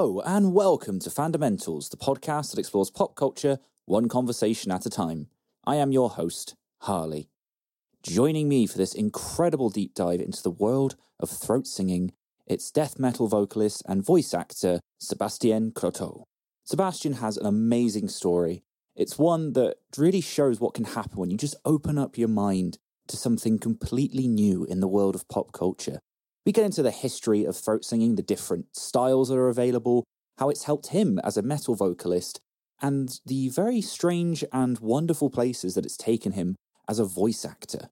[0.00, 4.88] Hello, and welcome to Fundamentals, the podcast that explores pop culture one conversation at a
[4.88, 5.26] time.
[5.66, 7.28] I am your host, Harley.
[8.02, 12.14] Joining me for this incredible deep dive into the world of throat singing,
[12.46, 16.24] it's death metal vocalist and voice actor Sebastien Croteau.
[16.64, 18.62] Sebastien has an amazing story.
[18.96, 22.78] It's one that really shows what can happen when you just open up your mind
[23.08, 25.98] to something completely new in the world of pop culture.
[26.46, 30.04] We get into the history of throat singing, the different styles that are available,
[30.38, 32.40] how it's helped him as a metal vocalist,
[32.80, 36.56] and the very strange and wonderful places that it's taken him
[36.88, 37.90] as a voice actor.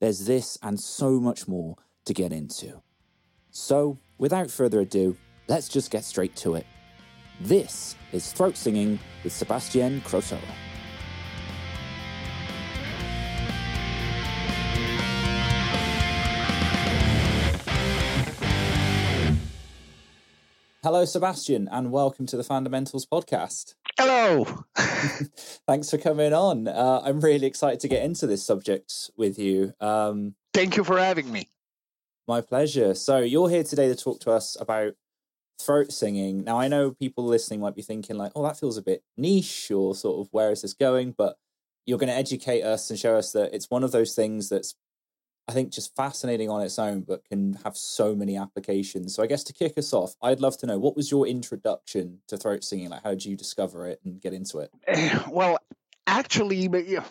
[0.00, 2.80] There's this and so much more to get into.
[3.50, 5.16] So, without further ado,
[5.48, 6.66] let's just get straight to it.
[7.40, 10.38] This is Throat Singing with Sebastien Croteau.
[20.82, 23.74] Hello, Sebastian, and welcome to the Fundamentals podcast.
[23.98, 24.46] Hello.
[25.66, 26.68] Thanks for coming on.
[26.68, 29.74] Uh, I'm really excited to get into this subject with you.
[29.78, 31.48] Um, Thank you for having me.
[32.26, 32.94] my pleasure.
[32.94, 34.94] So, you're here today to talk to us about
[35.60, 36.44] throat singing.
[36.44, 39.70] Now, I know people listening might be thinking, like, oh, that feels a bit niche,
[39.70, 41.12] or sort of where is this going?
[41.12, 41.36] But
[41.84, 44.74] you're going to educate us and show us that it's one of those things that's
[45.48, 49.14] I think just fascinating on its own, but can have so many applications.
[49.14, 52.20] So I guess to kick us off, I'd love to know what was your introduction
[52.28, 52.90] to throat singing?
[52.90, 54.70] Like, how did you discover it and get into it?
[55.30, 55.58] Well,
[56.06, 57.02] actually, but you,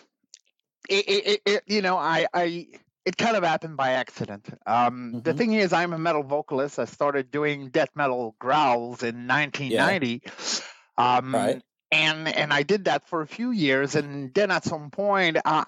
[0.88, 2.66] it, it, it, you know, I, I,
[3.04, 4.48] it kind of happened by accident.
[4.66, 5.36] Um, The Mhm.
[5.36, 6.78] thing is, I'm a metal vocalist.
[6.78, 10.22] I started doing death metal growls in 1990.
[10.98, 11.62] Um, Right.
[11.92, 15.64] And and I did that for a few years, and then at some point, uh,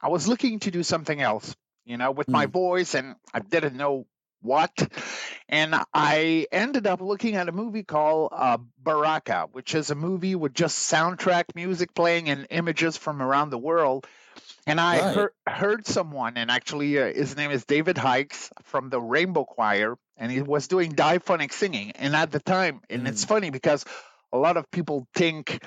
[0.00, 1.54] I was looking to do something else,
[1.84, 2.52] you know, with my Mm.
[2.52, 4.06] voice, and I didn't know
[4.42, 4.72] what.
[5.48, 10.34] And I ended up looking at a movie called uh, Baraka, which is a movie
[10.34, 14.06] with just soundtrack music playing and images from around the world.
[14.66, 15.14] And I Right.
[15.14, 19.96] heard, heard someone, and actually uh, his name is David Hykes from the Rainbow Choir,
[20.16, 21.92] and he was doing diphonic singing.
[21.92, 23.84] And at the time, and it's funny because
[24.32, 25.62] a lot of people think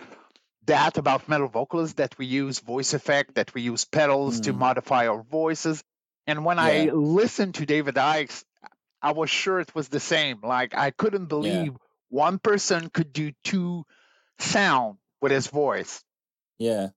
[0.66, 4.59] that about metal vocalists that we use voice effect, that we use pedals to Mm.
[4.59, 5.84] modify our voices.
[6.25, 8.44] And when I listened to David Hykes,
[9.01, 10.39] I was sure it was the same.
[10.41, 11.73] Like I couldn't believe
[12.09, 13.85] one person could do two
[14.39, 16.03] sound with his voice.
[16.57, 16.89] Yeah.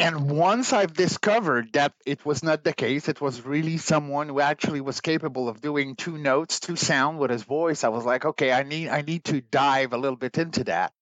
[0.00, 4.40] And once I've discovered that it was not the case, it was really someone who
[4.40, 7.82] actually was capable of doing two notes, two sound with his voice.
[7.82, 10.92] I was like, okay, I need I need to dive a little bit into that.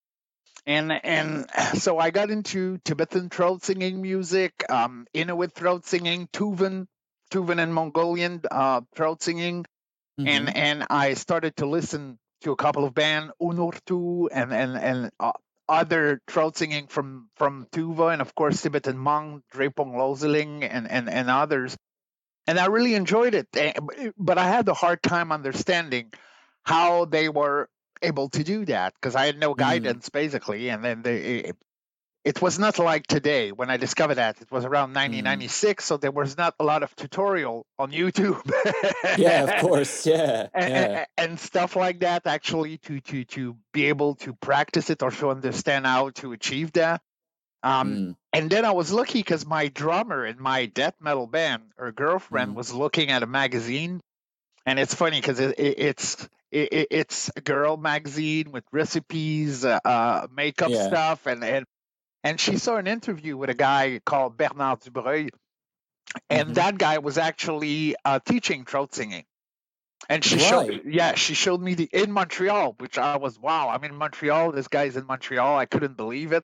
[0.65, 1.45] And and
[1.75, 6.87] so I got into Tibetan throat singing music, um, Inuit throat singing, Tuvan,
[7.31, 9.65] Tuvan and Mongolian uh, throat singing,
[10.19, 10.27] Mhm.
[10.27, 15.11] and and I started to listen to a couple of band Huun-Huur-Tu and and and
[15.19, 15.33] uh,
[15.69, 21.09] other throat singing from from Tuva and of course Tibetan monk Drepung Loseling and and
[21.09, 21.77] and others,
[22.47, 23.47] and I really enjoyed it.
[23.55, 23.73] Eh,
[24.17, 26.13] But I had a hard time understanding
[26.63, 27.69] how they were
[28.01, 29.57] able to do that because I had no Mm.
[29.57, 31.51] guidance basically, and then they.
[32.27, 34.41] It, was not like today when I discovered that.
[34.41, 38.39] It was around 1996, so there was not a lot of tutorial on YouTube.
[39.17, 40.05] yeah, of course.
[40.05, 40.47] Yeah.
[40.53, 41.05] and, Yeah.
[41.17, 45.11] and, and stuff like that actually to to to be able to practice it or
[45.11, 47.01] to understand how to achieve that
[47.63, 48.15] um Mm.
[48.33, 52.51] and then i was lucky because my drummer in my death metal band her girlfriend
[52.53, 52.55] Mm.
[52.55, 53.99] was looking at a magazine
[54.65, 59.65] and it's funny because it, it, it's it, it- it's a girl magazine with recipes
[59.65, 60.87] uh, uh makeup Yeah.
[60.87, 61.65] stuff and and
[62.23, 65.29] and she saw an interview with a guy called bernard dubreuil
[66.29, 66.53] and Mhm.
[66.55, 69.25] that guy was actually uh, teaching throat singing.
[70.09, 73.83] And she showed yeah she showed me the in montreal which i was wow i'm
[73.83, 74.51] in montreal.
[74.51, 75.57] This guy's in montreal.
[75.57, 76.43] I couldn't believe it.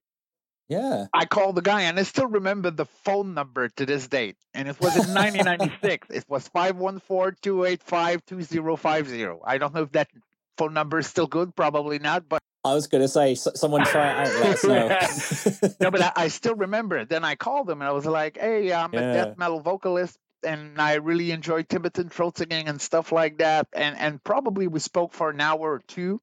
[0.70, 1.08] Yeah.
[1.14, 4.68] i called the guy and i still remember the phone number to this date and
[4.68, 10.10] it was in 1996 it was 514-285-2050 i don't know if that
[10.58, 14.10] phone number is still good probably not but I was going to say, someone try
[14.10, 14.27] it out.
[14.27, 15.75] and Let us know.
[15.81, 17.10] no, but I, I still remember it.
[17.10, 19.00] Then I called them and I was like, "Hey, I'm Yeah.
[19.00, 23.68] a death metal vocalist, and I really enjoy Tibetan throat singing and stuff like that."
[23.74, 26.21] And and probably we spoke for an hour or two,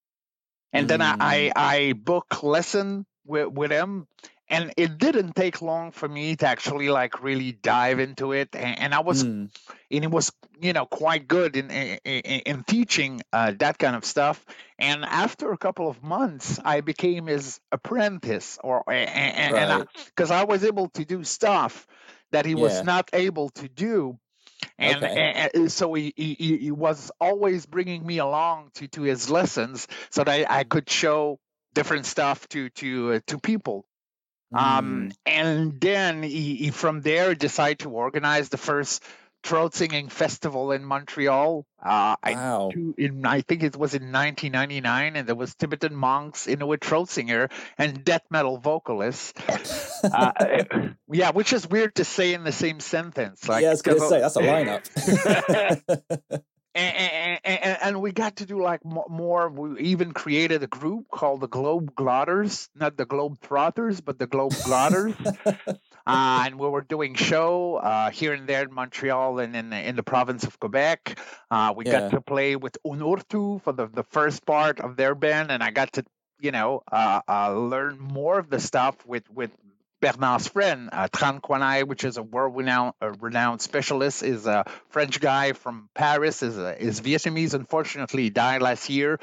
[0.72, 1.16] and then I mm.
[1.20, 4.06] I, I book lesson with with him,
[4.50, 8.78] and it didn't take long for me to actually like really dive into it, and,
[8.78, 9.50] and I was Mm.
[9.90, 13.96] and it was you know quite good in in, in in teaching uh, that kind
[13.96, 14.44] of stuff.
[14.78, 19.88] And after a couple of months, I became his apprentice, or and, and Right.
[20.06, 21.86] because I, was able to do stuff
[22.32, 22.62] that he Yeah.
[22.62, 24.18] was not able to do.
[24.78, 25.48] And, Okay.
[25.54, 29.86] and so he, he, he he was always bringing me along to, to his lessons
[30.10, 31.38] so that I could show
[31.74, 33.86] different stuff to to uh, to people.
[34.52, 35.12] Um, Mm.
[35.26, 39.02] and then he, he from there decided to organize the first
[39.42, 41.64] throat singing festival in Montreal.
[41.82, 42.70] Uh, I Wow.
[42.74, 47.08] to- in I think it was in 1999, and there was Tibetan monks, Inuit throat
[47.08, 47.48] singer,
[47.78, 49.32] and death metal vocalists.
[50.02, 50.32] Uh,
[51.12, 53.46] yeah, which is weird to say in the same sentence.
[53.46, 54.40] Like, yeah, I was going to 'cause say that's a
[56.00, 56.42] lineup.
[56.74, 59.48] and, and, and we got to do like more.
[59.48, 64.26] We even created a group called the Globe Glotters, not the Globe Trotters, but the
[64.26, 65.14] Globe Glotters.
[66.06, 69.88] uh, and we were doing show uh, here and there in Montreal and in the,
[69.88, 71.18] in the province of Quebec.
[71.50, 71.92] Uh, we Yeah.
[71.92, 75.70] got to play with Huun-Huur-Tu for the, the first part of their band, and I
[75.70, 76.04] got to,
[76.38, 79.50] you know, uh, uh, learn more of the stuff with with
[80.00, 84.64] Bernard's friend, uh, Tran Quang Hai, which is a world-renowned a renowned specialist, is a
[84.88, 87.54] French guy from Paris, is a, is Vietnamese.
[87.54, 89.18] Unfortunately, he died last year.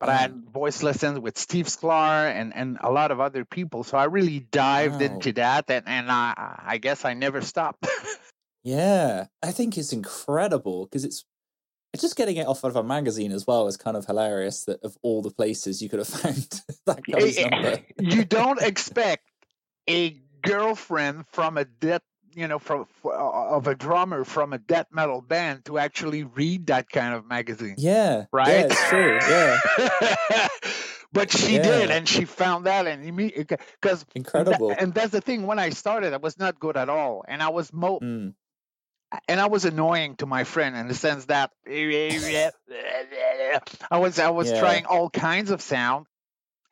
[0.00, 0.52] But I had mm.
[0.52, 3.84] voice lessons with Steve Sklar and, and a lot of other people.
[3.84, 5.06] So I really dived Wow.
[5.06, 7.86] into that, and, and I, I guess I never stopped.
[8.64, 11.24] yeah, I think it's incredible because it's
[11.94, 14.64] it's just getting it off of a magazine as well is kind of hilarious.
[14.64, 17.78] That of all the places you could have found that guy's eh, number.
[18.00, 19.22] you don't expect
[19.88, 22.02] a girlfriend from a death
[22.34, 26.66] you know from f- of a drummer from a death metal band to actually read
[26.66, 29.18] that kind of magazine Yeah, right Yeah, it's true.
[29.30, 30.48] Yeah,
[31.12, 34.74] but she did and she found that and because incredible.
[34.78, 37.48] and that's the thing when i started i was not good at all and i
[37.50, 38.34] was mo Mm.
[39.28, 43.60] and I was annoying to my friend in the sense that I
[43.98, 44.58] was I was Yeah.
[44.58, 46.06] trying all kinds of sound,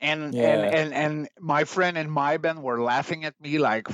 [0.02, 0.42] and Yeah.
[0.42, 3.88] and and and my friend and my band were laughing at me like,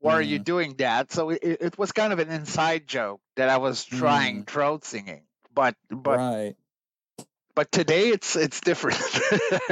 [0.00, 0.44] "Why are you Mm.
[0.44, 4.44] doing that?" So it, it was kind of an inside joke that I was trying
[4.44, 6.56] throat singing, but but right.
[7.54, 9.00] but today it's it's different.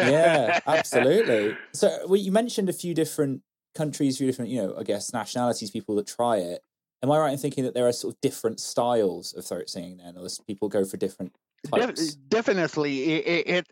[0.01, 1.59] yeah, absolutely.
[1.75, 3.43] So well, you mentioned a few different
[3.75, 6.63] countries, a few different, you know, I guess nationalities, people that try it.
[7.03, 9.97] Am I right in thinking that there are sort of different styles of throat singing
[9.97, 11.35] then, or people go for different
[11.69, 12.17] types?
[12.29, 13.67] definitely it, it, it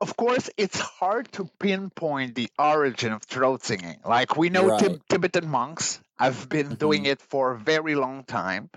[0.00, 4.90] of course it's hard to pinpoint the origin of throat singing like we know Tib-
[4.92, 5.08] Right.
[5.08, 7.12] tibetan monks have been doing Mhm.
[7.12, 8.70] it for a very long time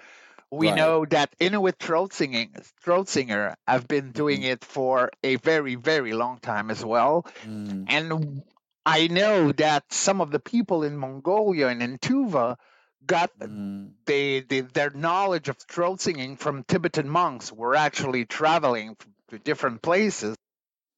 [0.51, 0.77] we Right.
[0.77, 4.51] know that inuit throat singing throat singer have been doing Mm-hmm.
[4.54, 8.42] it for a very very long time as well Mm, and
[8.86, 12.57] i know that some of the people in mongolia and in tuva
[13.06, 18.95] got mm, they, they their knowledge of throat singing from Tibetan monks were actually traveling
[19.30, 20.36] to different places.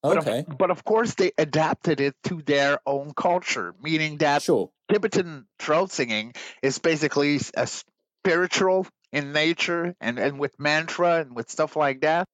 [0.02, 4.42] But of- okay, But of, course, they adapted it to their own culture, meaning that
[4.42, 4.70] sure.
[4.92, 11.50] Tibetan throat singing is basically a spiritual in nature and, and with mantra and with
[11.50, 12.26] stuff like that.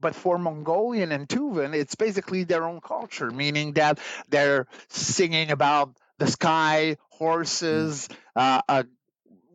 [0.00, 5.96] But for Mongolian and Tuvan, it's basically their own culture, meaning that they're singing about
[6.18, 8.82] the sky, horses, uh, uh,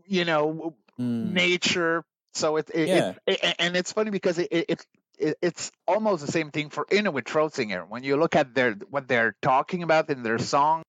[0.05, 2.03] you know, Mm, nature.
[2.33, 3.13] So it, it, Yeah.
[3.27, 4.86] it- and it's funny because it, it,
[5.17, 7.86] it it's almost the same thing for Inuit throat singer.
[7.86, 10.83] When you look at their what they're talking about in their song,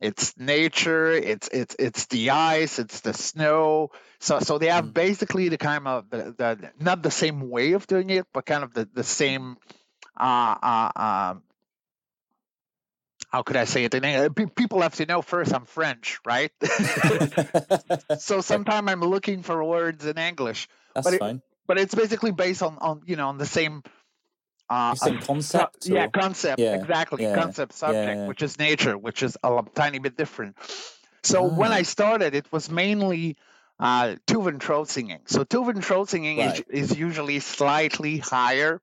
[0.00, 3.90] it's nature, it's it's it's the ice, it's the snow.
[4.20, 4.94] So so they have Mm.
[4.94, 8.64] basically the kind of the, the not the same way of doing it, but kind
[8.64, 9.56] of the the same.
[10.18, 11.42] Uh, uh, um,
[13.30, 14.48] how could I say it in English?
[14.54, 16.52] People have to know first I'm French, right?
[18.18, 21.42] so sometimes I'm looking for words in English, That's but it- fine.
[21.66, 23.82] But it's basically based on on you know on the same.
[24.70, 25.86] Uh, Same uh, concept.
[25.86, 27.24] yeah, concept Yeah, exactly.
[27.24, 28.26] yeah, Concept subject, yeah.
[28.26, 30.56] which is nature, which is a tiny bit different.
[31.24, 31.76] So when Ah.
[31.76, 33.36] I started, it was mainly
[33.78, 35.20] uh, Tuvan throat singing.
[35.26, 36.64] So Tuvan throat singing Right.
[36.70, 38.80] is, is usually slightly higher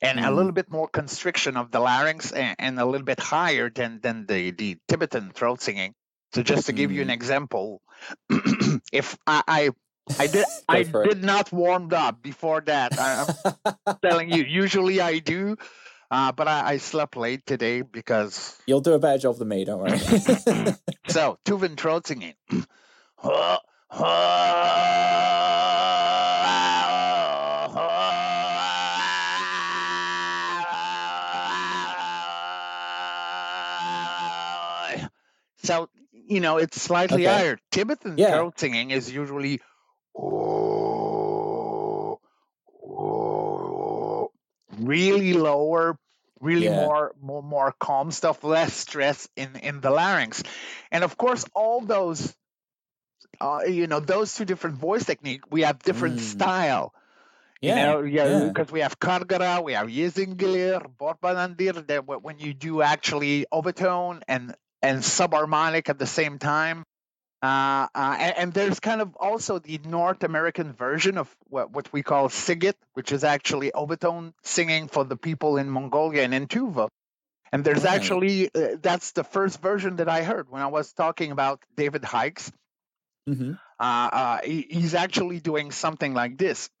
[0.00, 0.36] and a Mm.
[0.36, 4.26] little bit more constriction of the larynx and, and a little bit higher than than
[4.26, 5.94] the the Tibetan throat singing.
[6.34, 7.12] So just to give you an Mm.
[7.14, 7.82] example,
[8.92, 9.70] if I, I
[10.18, 11.08] I did I for it.
[11.08, 12.98] did not warmed up before that.
[12.98, 13.54] I, I'm
[14.02, 15.56] telling you, usually I do,
[16.10, 19.64] uh, but I, I slept late today because You'll do a better job than me,
[19.64, 19.98] don't worry.
[21.08, 22.34] so Tuvan throat singing.
[35.58, 37.32] So you know it's slightly Okay.
[37.34, 37.58] higher.
[37.72, 38.30] Tibetan Yeah.
[38.30, 39.60] throat singing is usually
[44.78, 45.98] really lower,
[46.40, 46.86] really Yeah.
[46.86, 50.42] more more more calm stuff, less stress in in the larynx,
[50.90, 52.34] and of course all those
[53.40, 56.20] uh, you know those two different voice technique, we have different Mm.
[56.20, 56.94] style.
[57.60, 58.48] Yeah, You know, yeah, yeah.
[58.48, 64.54] because we have Kargyraa, we have Ezengileer, Borbangnadyr, that when you do actually overtone and
[64.82, 66.84] and subharmonic at the same time.
[67.42, 71.92] Uh, uh, and, and there's kind of also the North American version of what, what
[71.92, 76.48] we call Sygyt, which is actually overtone singing for the people in Mongolia and in
[76.48, 76.88] Tuva.
[77.52, 77.94] And there's Right.
[77.96, 82.02] actually, uh, that's the first version that I heard when I was talking about David
[82.02, 82.52] Hykes.
[83.26, 86.70] hmm Uh, uh, he, he's actually doing something like this.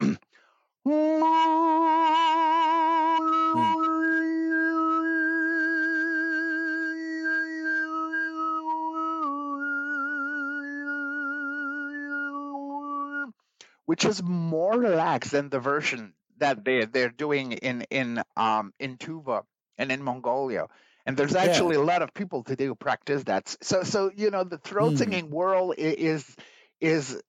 [13.86, 18.98] Which is more relaxed than the version that they they're doing in in um in
[18.98, 19.44] Tuva
[19.78, 20.66] and in Mongolia.
[21.06, 23.56] And there's actually a lot of people to do practice that.
[23.62, 24.98] So so you know the throat Hmm.
[24.98, 26.36] singing world is
[26.80, 27.20] is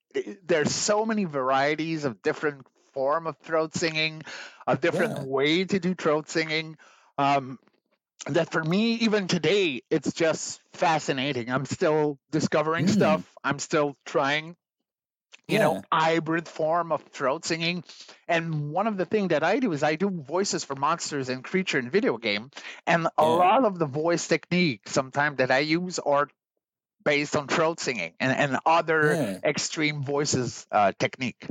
[0.46, 4.24] there's so many varieties of different form of throat singing,
[4.68, 5.24] a different Yeah.
[5.24, 6.78] way to do throat singing.
[7.18, 7.60] Um,
[8.28, 11.50] that for me, even today, it's just fascinating.
[11.52, 12.88] I'm still discovering Mm.
[12.88, 13.36] stuff.
[13.44, 14.56] I'm still trying,
[15.48, 15.66] you Yeah.
[15.66, 17.84] know, hybrid form of throat singing.
[18.28, 21.44] And one of the things that I do is I do voices for monsters and
[21.44, 22.52] creature in video game,
[22.86, 23.30] and a Yeah.
[23.30, 26.28] lot of the voice techniques sometimes that I use are
[27.06, 29.40] based on throat singing and, and other Yeah.
[29.44, 31.48] extreme voices uh, technique.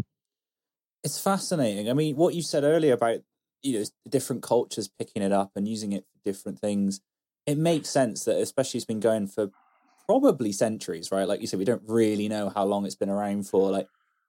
[1.03, 1.89] It's fascinating.
[1.89, 3.21] I mean, what you said earlier about
[3.63, 7.01] you know different cultures picking it up and using it for different things,
[7.47, 9.51] it makes sense that especially it's been going for
[10.07, 11.29] probably centuries, right?
[11.29, 13.71] Like you said, we don't really know how long it's been around for.
[13.71, 13.89] Like,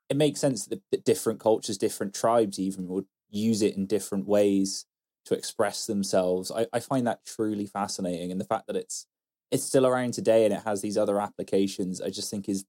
[0.10, 4.28] it makes sense that, that different cultures, different tribes, even would use it in different
[4.28, 4.86] ways
[5.26, 6.52] to express themselves.
[6.52, 9.06] I, I find that truly fascinating, and the fact that it's
[9.52, 12.66] it's still around today and it has these other applications, I just think is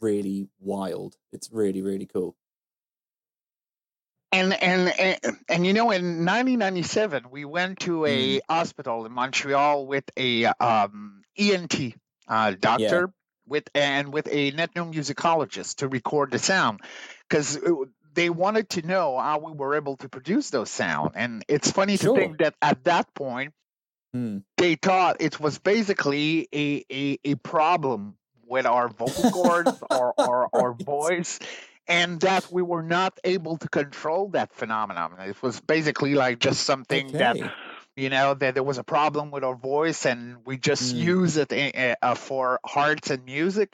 [0.00, 1.16] really wild.
[1.32, 2.36] It's really really cool.
[4.30, 8.40] And, and and and you know, in 1997, we went to a Mm.
[8.48, 11.94] hospital in Montreal with a um, ENT
[12.28, 13.10] uh, doctor
[13.46, 16.80] with and with a ethnomusicologist to record the sound
[17.28, 17.58] because
[18.14, 21.12] they wanted to know how we were able to produce those sound.
[21.14, 22.14] And it's funny Sure.
[22.14, 23.52] to think that at that point,
[24.14, 24.38] Hmm.
[24.56, 28.16] they thought it was basically a, a, a problem
[28.46, 30.86] with our vocal cords or, or, or Right.
[30.86, 31.38] voice
[31.86, 36.62] and that we were not able to control that phenomenon it was basically like just
[36.62, 37.18] something Okay.
[37.18, 37.36] that
[37.98, 40.98] you know that there was a problem with our voice and we just Mm.
[41.14, 43.72] use it i- uh, for hearts and music.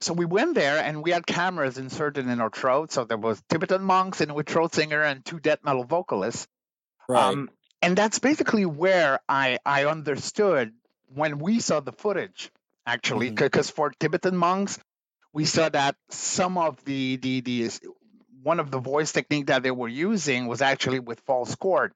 [0.00, 2.92] So we went there and we had cameras inserted in our throat.
[2.92, 6.46] So there was tibetan monks and with throat singer and two death metal vocalists.
[7.08, 7.24] Right.
[7.32, 7.50] um,
[7.82, 10.72] and that's basically where I, I understood
[11.14, 12.50] when we saw the footage,
[12.86, 14.78] actually, because for Tibetan monks,
[15.32, 17.70] we saw that some of the, the, the
[18.42, 21.92] one of the voice technique that they were using was actually with false chord,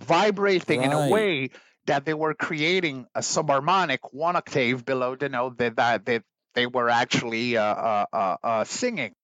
[0.00, 1.50] vibrating in a way
[1.86, 6.20] that they were creating a subharmonic one octave below the note that, that they,
[6.54, 9.14] they were actually uh, uh, uh, uh, singing.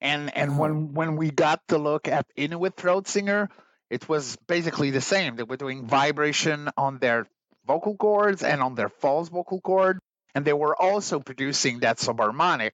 [0.00, 0.58] And and Wow.
[0.60, 3.48] when when we got to look at Inuit throat singer,
[3.88, 5.36] it was basically the same.
[5.36, 7.26] They were doing vibration on their
[7.66, 9.98] vocal cords and on their false vocal cord,
[10.34, 12.72] and they were also producing that subharmonic.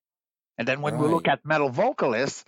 [0.58, 2.44] And then when we look at metal vocalists,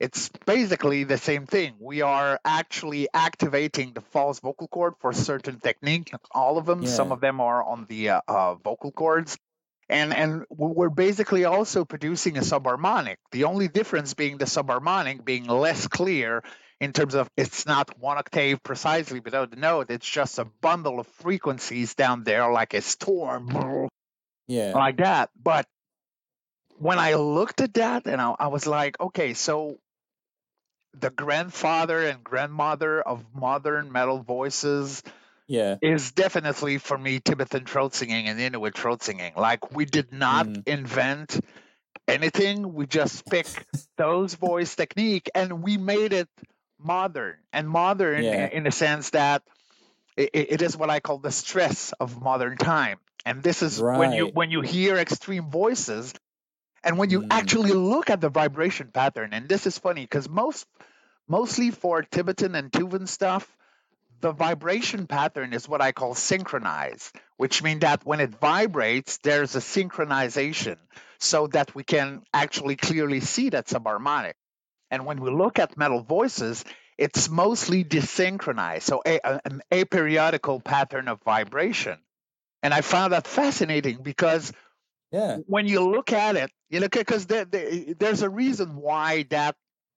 [0.00, 1.74] it's basically the same thing.
[1.80, 6.12] We are actually activating the false vocal cord for certain technique.
[6.30, 6.86] All of them.
[6.86, 9.36] Some of them are on the uh, uh, vocal cords.
[9.88, 13.16] And and we're basically also producing a subharmonic.
[13.32, 16.42] The only difference being the subharmonic being less clear
[16.78, 19.90] in terms of it's not one octave precisely below the note.
[19.90, 23.88] It's just a bundle of frequencies down there, like a storm,
[24.46, 24.72] yeah.
[24.74, 25.30] like that.
[25.42, 25.66] But
[26.76, 29.78] when I looked at that, and I, I was like, okay, so
[30.94, 35.02] the grandfather and grandmother of modern metal voices
[35.46, 35.76] Yeah.
[35.80, 39.32] is definitely for me Tibetan throat singing and Inuit throat singing.
[39.36, 40.68] Like we did not Mm.
[40.68, 41.40] invent
[42.06, 42.74] anything.
[42.74, 43.46] We just pick
[43.96, 46.28] those voice technique and we made it
[46.78, 48.48] modern and modern Yeah.
[48.48, 49.42] in the sense that
[50.16, 52.98] it, it is what I call the stress of modern time.
[53.24, 56.14] And this is when you when you hear extreme voices
[56.88, 57.28] and when you Mm.
[57.32, 59.34] actually look at the vibration pattern.
[59.34, 60.66] And this is funny because most
[61.28, 63.46] mostly for Tibetan and Tuvan stuff,
[64.20, 69.56] the vibration pattern is what I call synchronized, which means that when it vibrates, there's
[69.56, 70.78] a synchronization
[71.20, 74.34] so that we can actually clearly see that subharmonic.
[74.90, 76.64] And when we look at metal voices,
[76.98, 81.98] it's mostly desynchronized, so a, a- an aperiodical pattern of vibration.
[82.62, 84.52] And I found that fascinating because
[85.10, 85.38] Yeah.
[85.46, 89.24] When you look at it, you look at because there, there, there's a reason why
[89.30, 89.56] that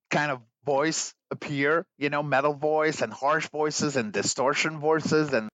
[0.10, 1.86] kind of voice appear.
[1.98, 5.50] You know, metal voice and harsh voices and distortion voices, and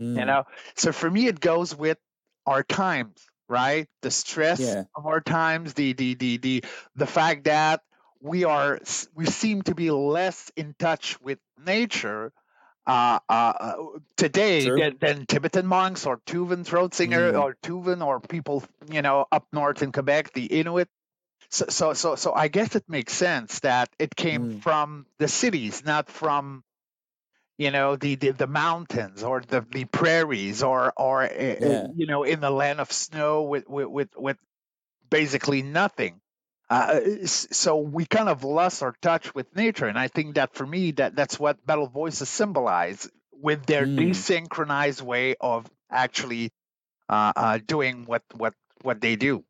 [0.00, 0.18] Mm.
[0.18, 0.44] you know.
[0.76, 1.98] So for me, it goes with
[2.46, 3.88] our times, right?
[4.02, 4.84] The stress Yeah.
[4.94, 6.64] of our times, the the the the
[6.96, 7.82] the fact that
[8.20, 8.80] we are
[9.14, 12.32] we seem to be less in touch with nature
[12.86, 13.76] uh, uh, uh,
[14.16, 17.42] today than, than Tibetan monks or Tuvan throat singer Mm.
[17.42, 20.88] or Tuvan or people you know up north in Quebec, the Inuit.
[21.50, 24.62] So, so, so, so I guess it makes sense that it came Mm.
[24.62, 26.64] from the cities, not from
[27.58, 31.88] you know the the, the mountains or the, the prairies or or uh, uh, Yeah.
[31.96, 34.38] you know in the land of snow with with with, with
[35.10, 36.20] basically nothing.
[36.68, 40.66] Uh, so we kind of lost our touch with nature, and I think that for
[40.66, 43.96] me, that that's what metal voices symbolize with their Mm.
[44.10, 46.50] desynchronized way of actually
[47.08, 49.44] uh, uh, doing what what what they do.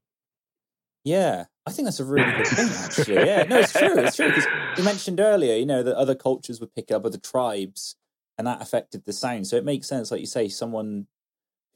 [1.05, 3.23] Yeah, I think that's a really good point, actually.
[3.27, 3.99] Yeah, no, it's true.
[4.03, 7.19] It's true because you mentioned earlier, you know, that other cultures would pick up other
[7.19, 7.97] tribes,
[8.39, 9.47] and that affected the sound.
[9.47, 11.07] So it makes sense, like you say, someone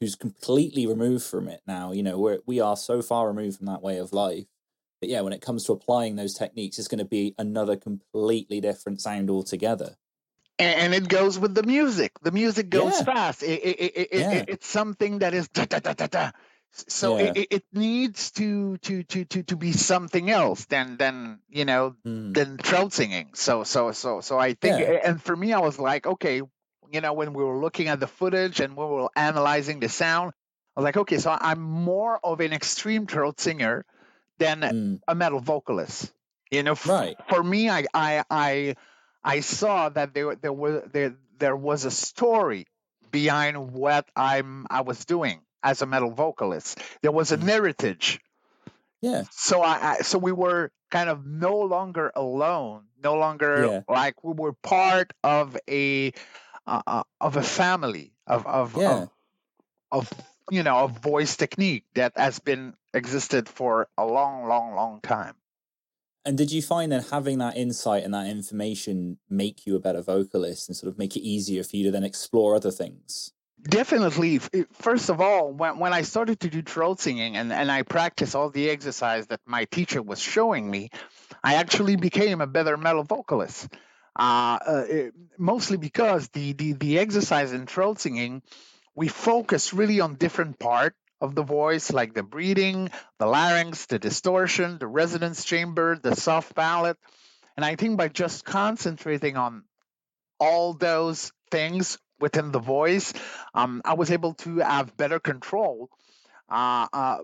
[0.01, 1.91] who's completely removed from it now.
[1.93, 4.45] You know, we're we are so far removed from that way of life.
[5.01, 8.61] But yeah, when it comes to applying those techniques, it's going to be another completely
[8.61, 9.97] different sound altogether.
[10.59, 12.11] and, and it goes with the music.
[12.21, 13.03] The music goes Yeah.
[13.03, 13.43] fast.
[13.43, 14.31] It, it, Yeah.
[14.31, 16.31] it, it's something that is da, da, da, da, da.
[16.73, 21.95] So it, needs to, to to to to be something else than than you know
[22.05, 22.33] Mm.
[22.33, 23.31] than throat singing.
[23.33, 26.41] So so so so I think, and for me, I was like, okay,
[26.91, 30.31] you know, when we were looking at the footage and we were analyzing the sound,
[30.77, 33.83] I was like, okay, so I'm more of an extreme throat singer
[34.41, 34.99] than Mm.
[35.07, 36.11] a metal vocalist.
[36.51, 37.15] You know, f- Right.
[37.29, 38.75] for me, I I I
[39.23, 42.65] I saw that there there was there there was a story
[43.11, 46.79] behind what I'm I was doing as a metal vocalist.
[47.01, 47.43] There was a Mm.
[47.53, 48.19] narrative.
[49.01, 49.23] Yeah.
[49.31, 53.81] So I, I so we were kind of no longer alone, no longer Yeah.
[53.87, 56.11] like we were part of a
[56.67, 59.05] uh, uh, of a family of of, Yeah.
[59.05, 59.09] of
[59.91, 60.05] of
[60.49, 65.35] you know a voice technique that has been existed for a long, long, long time.
[66.23, 70.01] And did you find that having that insight and that information make you a better
[70.01, 73.31] vocalist and sort of make it easier for you to then explore other things?
[73.63, 74.39] Definitely.
[74.71, 78.35] First of all, when, when I started to do throat singing and, and I practiced
[78.35, 80.89] all the exercise that my teacher was showing me,
[81.43, 83.67] I actually became a better metal vocalist.
[84.15, 88.41] Uh, uh, it- mostly because the, the, the exercise in throat singing,
[88.95, 93.99] we focus really on different part of the voice, like the breathing, the larynx, the
[93.99, 96.97] distortion, the resonance chamber, the soft palate.
[97.55, 99.63] And I think by just concentrating on
[100.39, 103.13] all those things within the voice,
[103.53, 105.89] um, I was able to have better control
[106.49, 107.17] uh, uh,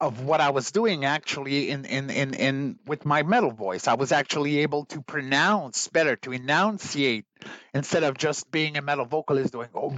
[0.00, 3.88] of what I was doing actually in, in, in, in with my metal voice.
[3.88, 7.26] I was actually able to pronounce better, to enunciate
[7.74, 9.90] instead of just being a metal vocalist doing oh,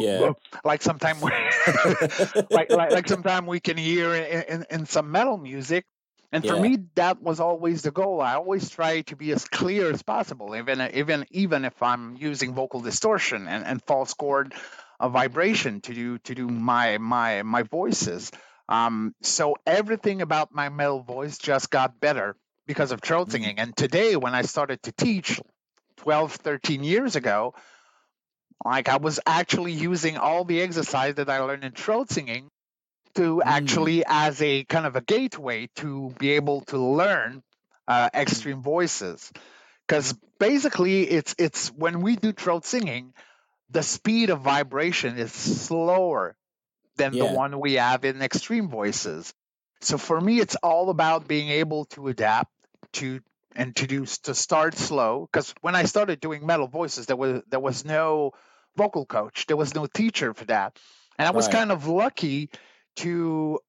[0.00, 0.32] Yeah.
[0.64, 1.30] like sometimes we,
[2.50, 5.84] like, like like sometimes we can hear in, in, in some metal music.
[6.32, 6.62] And for Yeah.
[6.62, 8.20] me, that was always the goal.
[8.20, 12.52] I always try to be as clear as possible, even even even if I'm using
[12.54, 14.52] vocal distortion and, and false chord
[14.98, 18.32] uh, vibration to do to do my my my voices.
[18.68, 23.32] Um, so everything about my male voice just got better because of throat Mhm.
[23.32, 23.58] singing.
[23.58, 25.40] And today, when I started to teach
[25.98, 27.54] 12, 13 years ago,
[28.64, 32.50] like I was actually using all the exercise that I learned in throat singing
[33.14, 33.46] to Mm.
[33.46, 37.42] actually as a kind of a gateway to be able to learn
[37.88, 39.32] uh, extreme voices.
[39.86, 43.14] Because basically, it's it's when we do throat singing,
[43.70, 46.36] the speed of vibration is slower
[46.96, 49.34] than the one we have in extreme voices.
[49.80, 52.52] So for me, it's all about being able to adapt
[52.94, 53.20] to
[53.54, 55.28] and to do to start slow.
[55.30, 58.32] Because when I started doing metal voices, there was there was no
[58.76, 60.78] vocal coach, there was no teacher for that,
[61.18, 61.52] and I was Right.
[61.52, 62.50] kind of lucky
[62.96, 63.60] to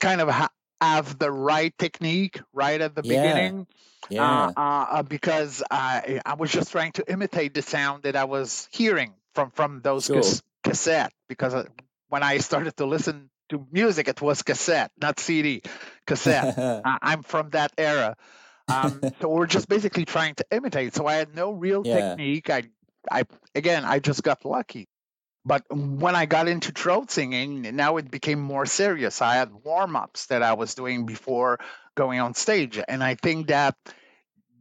[0.00, 3.08] kind of ha- have the right technique right at the Yeah.
[3.08, 3.66] beginning
[4.10, 4.22] Yeah.
[4.22, 8.24] uh, uh, uh, because I I was just trying to imitate the sound that I
[8.24, 10.16] was hearing from from those Sure.
[10.22, 11.64] cas- cassette because uh,
[12.08, 15.62] when I started to listen to music, it was cassette, not CD,
[16.06, 16.58] cassette.
[16.84, 18.16] I- I'm from that era.
[18.68, 20.94] Um, so we're just basically trying to imitate.
[20.94, 22.10] So I had no real Yeah.
[22.10, 22.50] technique.
[22.50, 22.64] I,
[23.10, 24.88] I again, I just got lucky.
[25.44, 29.22] But when I got into throat singing, now it became more serious.
[29.22, 31.60] I had warm ups that I was doing before
[31.94, 33.76] going on stage, and I think that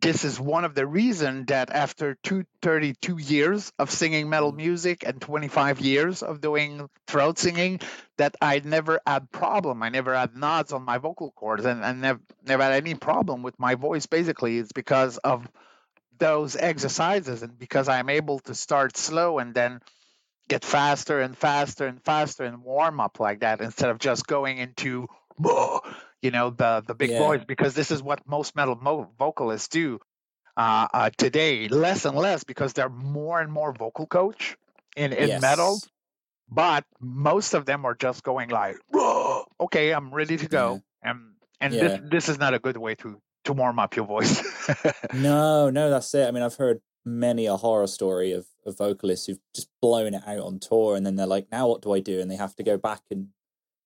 [0.02, 4.58] this is one of the reasons that after two, 32 years of singing metal Mm.
[4.58, 7.80] music and 25 years of doing throat singing
[8.18, 12.02] that i never had problem i never had nods on my vocal cords and, and
[12.02, 15.48] never, never had any problem with my voice basically it's because of
[16.18, 19.80] those exercises and because i'm able to start slow and then
[20.48, 24.58] get faster and faster and faster and warm up like that instead of just going
[24.58, 25.08] into
[26.22, 27.18] you know the the big Yeah.
[27.20, 30.00] voice because this is what most metal mo- vocalists do
[30.58, 34.56] uh, uh, today less and less because they're more and more vocal coach
[34.96, 35.82] in, in metal
[36.50, 41.34] but most of them are just going like "Whoa, okay i'm ready to go and
[41.62, 41.80] and Yeah.
[41.82, 44.42] this this is not a good way to to warm up your voice
[45.14, 46.28] No, no, that's it.
[46.28, 50.24] I mean, I've heard many a horror story of, of vocalists who've just blown it
[50.26, 52.20] out on tour and then they're like, now what do I do?
[52.20, 53.28] And they have to go back and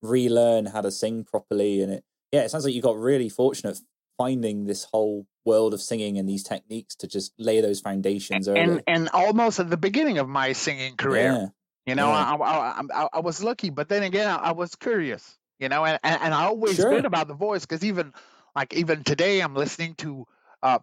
[0.01, 1.81] relearn how to sing properly.
[1.81, 3.79] And it, yeah, it sounds like you got really fortunate
[4.17, 8.61] finding this whole world of singing and these techniques to just lay those foundations early.
[8.61, 11.47] and and almost at the beginning of my singing career Yeah.
[11.85, 12.35] You know, Yeah.
[12.35, 15.37] I, I, I, I was lucky, but then again, I, I was curious.
[15.57, 16.89] You know, and, and, and I always Sure.
[16.89, 18.13] been about the voice because even
[18.55, 20.25] like even today, I'm listening to
[20.63, 20.79] uh,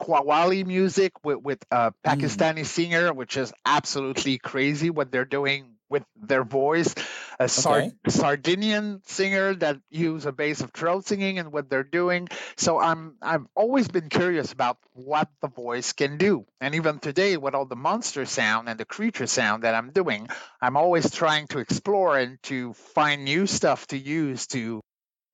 [0.00, 6.04] Qawwali music with with a Pakistani singer, which is absolutely crazy what they're doing with
[6.16, 6.94] their voice.
[7.38, 7.92] A Sard- Okay.
[8.08, 12.28] Sardinian singer that use a base of throat singing and what they're doing.
[12.56, 16.46] So I'm I've always been curious about what the voice can do.
[16.60, 20.28] And even today with all the monster sound and the creature sound that I'm doing,
[20.62, 24.80] I'm always trying to explore and to find new stuff to use to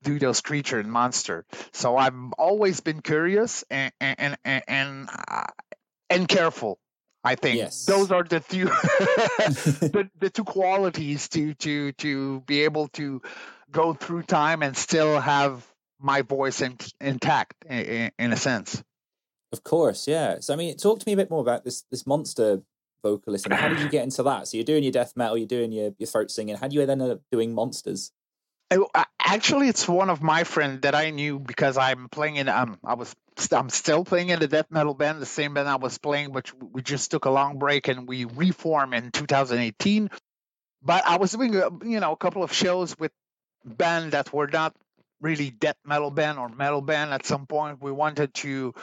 [0.02, 1.44] do those creature and monster.
[1.72, 5.46] So I've always been curious and and and and, uh,
[6.10, 6.78] and careful.
[7.24, 7.86] I think Yes.
[7.86, 13.22] those are the two the, the two qualities to to to be able to
[13.70, 15.66] go through time and still have
[16.00, 18.82] my voice in, intact in, in a sense.
[19.52, 20.40] Of course, yeah.
[20.40, 22.62] So I mean, talk to me a bit more about this this monster
[23.02, 24.48] vocalist and how did you get into that?
[24.48, 26.56] So you're doing your death metal, you're doing your, your throat singing.
[26.56, 28.12] How do you then end up doing monsters?
[29.24, 32.48] Actually, it's one of my friends that I knew because I'm playing in.
[32.48, 33.14] Um, I was.
[33.52, 36.50] I'm still playing in the death metal band, the same band I was playing, but
[36.72, 40.10] we just took a long break and we reformed in 2018.
[40.82, 43.12] But I was doing, a, you know, a couple of shows with
[43.64, 44.74] band that were not
[45.20, 47.12] really death metal band or metal band.
[47.12, 48.74] At some point, we wanted to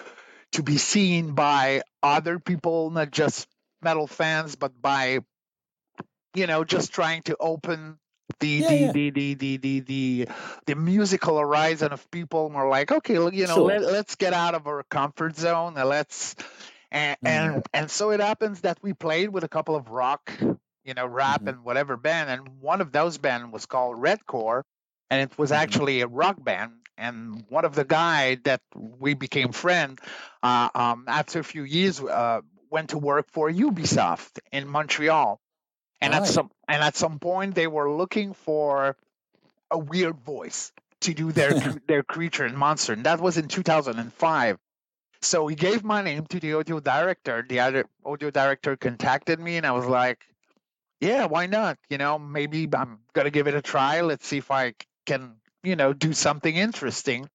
[0.53, 3.47] to be seen by other people, not just
[3.81, 5.19] metal fans, but by,
[6.33, 7.99] you know, just trying to open
[8.39, 8.93] the Yeah, the, yeah.
[8.93, 10.27] the, the the the the
[10.65, 13.65] the musical horizon of people we're like okay you know Sure.
[13.65, 16.35] let, let's get out of our comfort zone and let's
[16.91, 17.53] and, Mm.
[17.53, 20.31] and and so it happens that we played with a couple of rock
[20.83, 21.47] you know rap Mhm.
[21.47, 24.63] and whatever band and one of those band was called redcore
[25.09, 25.59] and it was Mhm.
[25.61, 29.99] actually a rock band and one of the guy that we became friend
[30.43, 35.39] uh, um, after a few years uh, went to work for ubisoft in montreal
[36.01, 38.95] and at some and at some point they were looking for
[39.71, 41.53] a weird voice to do their
[41.87, 44.57] their creature and monster and that was in 2005
[45.21, 49.57] so he gave my name to the audio director the other audio director contacted me
[49.57, 50.19] and i was like
[51.01, 51.77] yeah why not?
[51.89, 54.01] You know maybe i'm gonna give it a try.
[54.01, 54.73] Let's see if I
[55.05, 57.29] can you know do something interesting.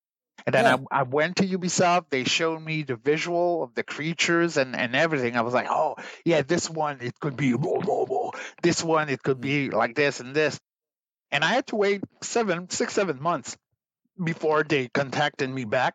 [0.46, 0.76] And then Yeah.
[0.90, 2.10] I, I went to ubisoft.
[2.10, 5.36] They showed me the visual of the creatures and, and everything.
[5.36, 5.96] I was like oh
[6.26, 8.13] yeah this one it could be blah, blah, blah.
[8.62, 10.60] This one it could be like this and this
[11.30, 13.56] and i had to wait seven six seven months
[14.22, 15.94] before they contacted me back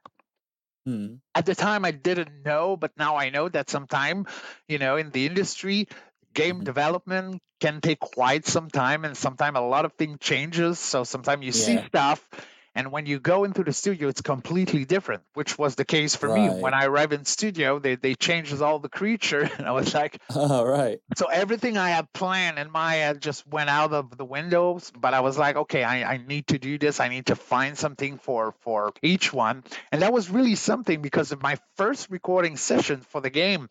[0.86, 1.16] Hmm.
[1.36, 4.26] at the time i didn't know but now i know that sometime
[4.68, 5.88] you know in the industry
[6.34, 6.64] game Mhm.
[6.64, 11.46] development can take quite some time and sometimes a lot of things changes so sometimes
[11.46, 12.28] you see stuff
[12.76, 16.34] and when you go into the studio it's completely different which was the case for
[16.34, 19.94] me when i arrived in studio they they changed all the creature and i was
[19.94, 21.00] like Oh, right.
[21.18, 24.92] so everything I had planned in my head just went out of the windows.
[24.98, 27.00] But I was like, okay, I, I need to do this.
[27.00, 31.32] I need to find something for for each one, and that was really something because
[31.32, 33.68] of my first recording session for the game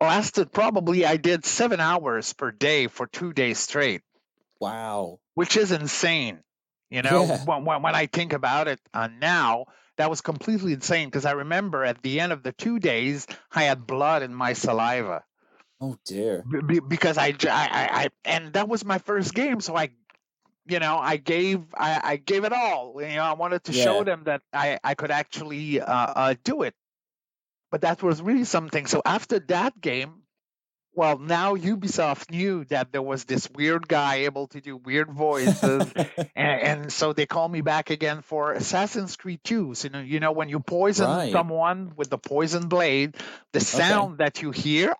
[0.00, 4.02] lasted probably I did seven hours per day for two days straight,
[4.60, 5.18] Wow.
[5.34, 6.40] which is insane.
[6.92, 7.44] You know, Yeah.
[7.46, 9.66] when, when when I think about it uh, now.
[9.98, 13.64] That was completely insane because I remember at the end of the two days, I
[13.64, 15.22] had blood in my saliva.
[15.80, 16.44] Oh, dear.
[16.50, 17.34] B- be- because I
[18.24, 19.90] and that was my first game, so I,
[20.66, 22.94] you know, I gave, I, I gave it all.
[23.02, 23.84] You know, I wanted to Yeah.
[23.84, 26.74] show them that I, I could actually uh, uh, do it.
[27.70, 28.86] But that was really something.
[28.86, 30.21] So after that game,
[30.94, 35.90] well, now Ubisoft knew that there was this weird guy able to do weird voices,
[36.36, 39.74] and, and, so they called me back again for Assassin's Creed 2.
[39.74, 41.32] So you know, you know when you poison right.
[41.32, 43.16] someone with the poison blade,
[43.52, 44.24] the sound okay.
[44.24, 44.94] that you hear.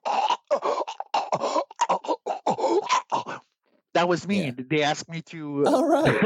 [3.94, 4.46] That was me.
[4.46, 4.52] Yeah.
[4.56, 5.66] They asked me to.
[5.66, 6.24] All right.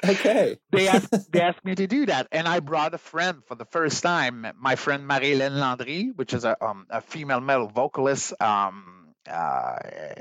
[0.04, 0.56] okay.
[0.72, 3.66] they asked they asked me to do that, and I brought a friend for the
[3.66, 4.46] first time.
[4.58, 9.76] My friend Marie-Hélène Landry, which is a um, a female metal vocalist, um, uh,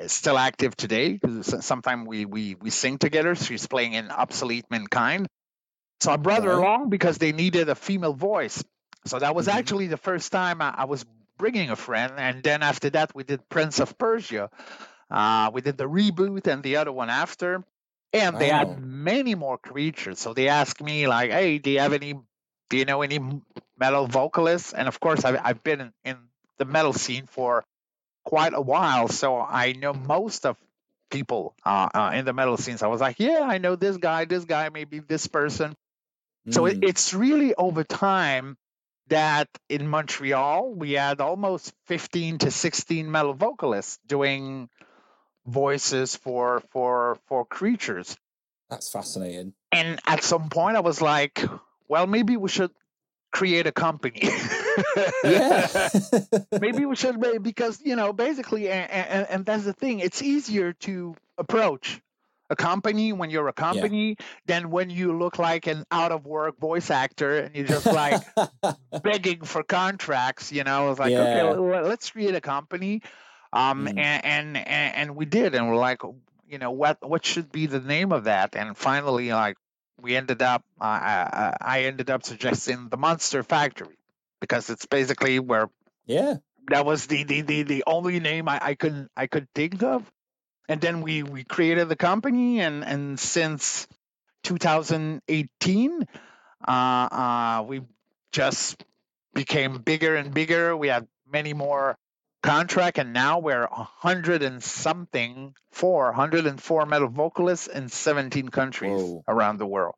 [0.07, 1.19] still active today.
[1.41, 3.35] Sometimes we we we sing together.
[3.35, 5.27] She's playing in Obsolete Mankind.
[6.01, 8.61] So I brought her along because they needed a female voice.
[9.05, 9.57] So that was mm-hmm.
[9.57, 11.05] actually the first time I, I was
[11.37, 14.49] bringing a friend, and then after that we did Prince of Persia.
[15.13, 17.63] Uh, we did the reboot and the other one after,
[18.11, 20.19] and they had many more creatures.
[20.19, 22.15] So they asked me like, "Hey, do you have any?
[22.69, 23.19] Do you know any
[23.77, 26.17] metal vocalists?" And of course, I've, I've been in, in
[26.57, 27.63] the metal scene for
[28.25, 30.57] quite a while, so I know most of
[31.11, 32.81] people uh, uh, in the metal scenes.
[32.81, 35.75] I was like, "Yeah, I know this guy, this guy, maybe this person."
[36.47, 36.53] Mm.
[36.55, 36.89] So it, mm.
[36.89, 38.57] it's really over time
[39.07, 44.69] that in Montreal we had almost 15 to 16 metal vocalists doing
[45.45, 48.17] voices for for for creatures.
[48.69, 49.53] That's fascinating.
[49.71, 51.43] And at some point, I was like,
[51.87, 52.71] well, maybe we should
[53.31, 54.21] create a company.
[55.23, 55.89] yeah.
[56.61, 59.99] maybe we should because you know basically, and, and, and that's the thing.
[59.99, 61.99] It's easier to approach
[62.49, 64.25] a company when you're a company yeah.
[64.45, 68.21] than when you look like an out of work voice actor and you're just like
[69.03, 71.43] begging for contracts you know it's like yeah.
[71.43, 73.01] okay let's create a company
[73.53, 73.97] um, mm.
[73.97, 76.01] and, and and we did, and we're like,
[76.49, 78.55] you know, what what should be the name of that?
[78.55, 79.57] And finally, like,
[80.01, 83.97] we ended up, uh, I, I ended up suggesting the Monster Factory
[84.41, 85.69] because it's basically where,
[86.07, 86.37] yeah,
[86.69, 90.03] that was the the the, the only name I, I could I could think of.
[90.67, 93.87] And then we we created the company, and and since
[94.43, 96.07] 2018,
[96.67, 97.81] uh, uh, we
[98.31, 98.83] just
[99.35, 100.75] became bigger and bigger.
[100.75, 101.97] We had many more
[102.43, 107.89] contract, and now we're a hundred and something, four hundred and four metal vocalists in
[107.89, 109.23] seventeen countries Whoa.
[109.27, 109.95] around the world.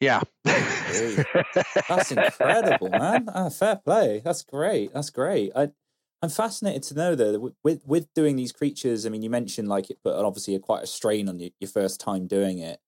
[0.00, 3.26] Yeah, that's incredible, man.
[3.34, 4.20] Ah, fair play.
[4.24, 4.92] That's great.
[4.92, 5.50] That's great.
[5.56, 5.70] I,
[6.22, 9.06] I'm fascinated to know that with with doing these creatures.
[9.06, 11.70] I mean, you mentioned like it put obviously a, quite a strain on you, your
[11.70, 12.80] first time doing it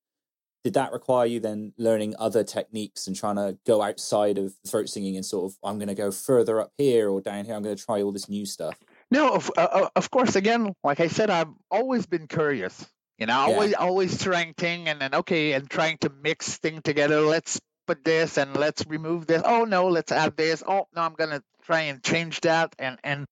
[0.62, 4.88] did that require you then learning other techniques and trying to go outside of throat
[4.88, 7.62] singing and sort of i'm going to go further up here or down here i'm
[7.62, 8.77] going to try all this new stuff
[9.11, 12.87] no of, uh, uh, of course again like i said i've always been curious
[13.18, 13.55] you know yeah.
[13.55, 18.05] always always trying thing and then okay and trying to mix thing together let's put
[18.05, 21.42] this and let's remove this oh no let's add this oh no i'm going to
[21.62, 23.27] try and change that and and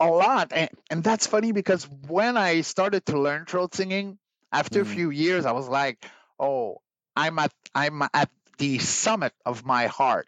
[0.00, 4.18] a lot and, and that's funny because when i started to learn throat singing
[4.50, 4.82] after mm.
[4.82, 6.06] a few years i was like
[6.40, 6.80] oh,
[7.14, 10.26] I'm at I'm at the summit of my heart.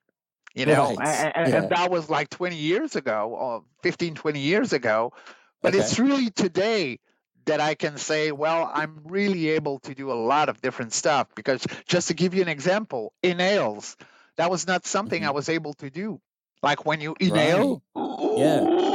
[0.55, 1.33] You know, right.
[1.35, 1.63] and, yeah.
[1.63, 5.15] and, that was like 20 years ago, or 15, 20 years ago.
[5.63, 5.83] But okay.
[5.83, 6.99] it's really today
[7.47, 11.29] that I can say, well, I'm really able to do a lot of different stuff.
[11.35, 13.97] Because just to give you an example, inhales,
[14.37, 15.29] that was not something mm-hmm.
[15.29, 16.21] I was able to do.
[16.63, 18.35] Like when you inhale, right.
[18.37, 18.93] yeah.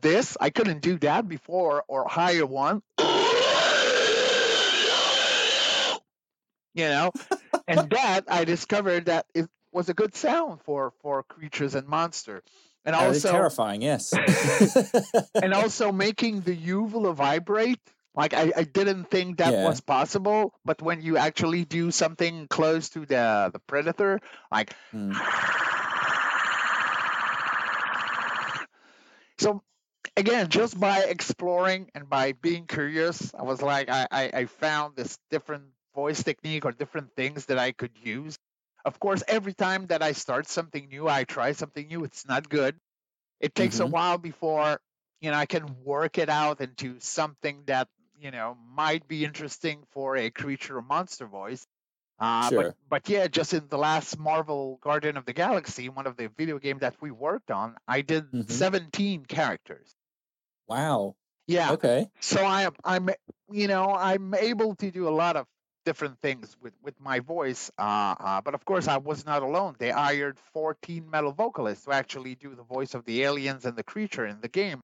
[0.00, 2.82] This I couldn't do that before, or higher one.
[6.74, 7.10] You know
[7.68, 12.42] and that i discovered that it was a good sound for for creatures and monster
[12.84, 14.12] and also terrifying yes
[15.34, 17.80] and also making the uvula vibrate
[18.14, 19.66] like I, I didn't think that yeah.
[19.66, 25.14] was possible but when you actually do something close to the the predator like mm.
[29.38, 29.62] so
[30.16, 34.96] again just by exploring and by being curious i was like i i, I found
[34.96, 38.36] this different voice technique or different things that I could use.
[38.84, 42.48] Of course, every time that I start something new, I try something new, it's not
[42.48, 42.76] good.
[43.40, 43.84] It takes mm-hmm.
[43.84, 44.80] a while before,
[45.20, 49.84] you know, I can work it out into something that, you know, might be interesting
[49.90, 51.66] for a creature or monster voice.
[52.18, 52.62] Uh, sure.
[52.62, 56.28] but, but yeah, just in the last Marvel Guardian of the Galaxy, one of the
[56.28, 58.50] video games that we worked on, I did mm-hmm.
[58.50, 59.94] 17 characters.
[60.68, 61.16] Wow.
[61.46, 61.72] Yeah.
[61.72, 62.06] Okay.
[62.20, 63.10] So I I'm
[63.50, 65.46] you know I'm able to do a lot of
[65.84, 67.70] different things with, with my voice.
[67.78, 69.76] Uh, uh, but of course, I was not alone.
[69.78, 73.82] They hired 14 metal vocalists to actually do the voice of the aliens and the
[73.82, 74.80] creature in the game.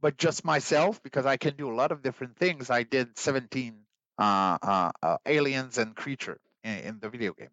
[0.00, 3.74] But just myself, because I can do a lot of different things, I did 17
[4.18, 7.48] uh, uh, uh aliens and creature in, in, the video game.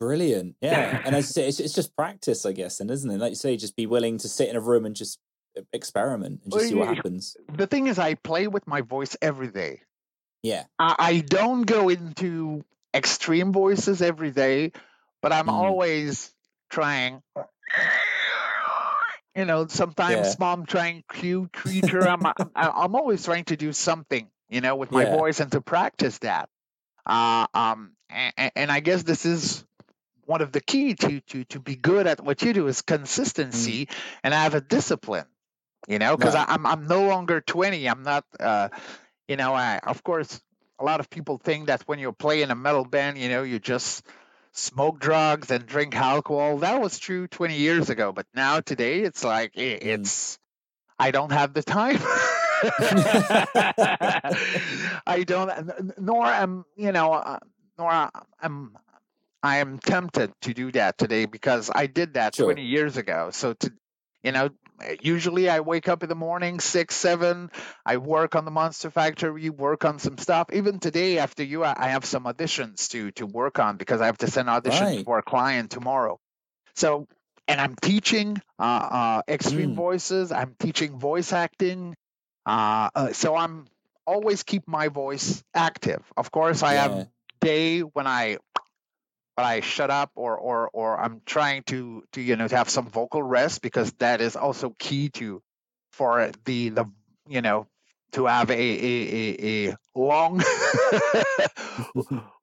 [0.00, 0.56] Brilliant.
[0.60, 1.02] Yeah.
[1.04, 3.18] and as you say, it's, it's just practice, I guess, and isn't it?
[3.18, 5.18] Like you say, just be willing to sit in a room and just
[5.72, 7.36] experiment and just see what happens.
[7.52, 9.82] The thing is, I play with my voice every day.
[10.42, 10.64] Yeah.
[10.78, 14.72] I, I don't go into extreme voices every day,
[15.20, 15.52] but I'm mm.
[15.52, 16.32] always
[16.70, 17.22] trying.
[19.34, 20.34] You know, sometimes yeah.
[20.38, 22.06] mom trying cute creature.
[22.06, 22.22] I'm
[22.54, 25.16] I'm always trying to do something, you know, with my yeah.
[25.16, 26.50] voice and to practice that.
[27.06, 29.64] Uh, um, and, and I guess this is
[30.26, 33.86] one of the key to to to be good at what you do is consistency
[33.86, 33.94] mm.
[34.22, 35.26] and have a discipline
[35.88, 36.46] you know because right.
[36.48, 38.68] i'm i'm no longer 20 i'm not uh
[39.28, 40.40] you know i of course
[40.78, 43.42] a lot of people think that when you play in a metal band you know
[43.42, 44.04] you just
[44.52, 49.24] smoke drugs and drink alcohol that was true 20 years ago but now today it's
[49.24, 49.78] like mm.
[49.80, 50.38] it's
[50.98, 51.98] i don't have the time
[55.06, 57.38] i don't nor am you know uh,
[57.78, 58.10] nor
[58.42, 58.76] am
[59.42, 62.46] I am tempted to do that today because I did that sure.
[62.46, 63.30] 20 years ago.
[63.32, 63.72] So to
[64.22, 64.50] you know,
[65.00, 67.50] usually I wake up in the morning, six, seven.
[67.84, 70.48] I work on the Monster Factory, work on some stuff.
[70.52, 74.18] Even today, after you, I have some auditions to to work on because I have
[74.18, 75.04] to send auditions right.
[75.04, 76.18] for a client tomorrow.
[76.74, 77.06] So,
[77.48, 79.76] and I'm teaching uh, uh, extreme mm.
[79.76, 80.32] voices.
[80.32, 81.94] I'm teaching voice acting.
[82.46, 83.66] Uh, uh, so I'm
[84.06, 86.02] always keep my voice active.
[86.16, 86.82] Of course, I yeah.
[86.82, 87.08] have
[87.40, 88.38] day when I
[89.42, 92.70] but I shut up or or or I'm trying to to you know to have
[92.70, 95.42] some vocal rest because that is also key to
[95.90, 96.84] for the the
[97.26, 97.66] you know
[98.12, 100.40] to have a a, a, a long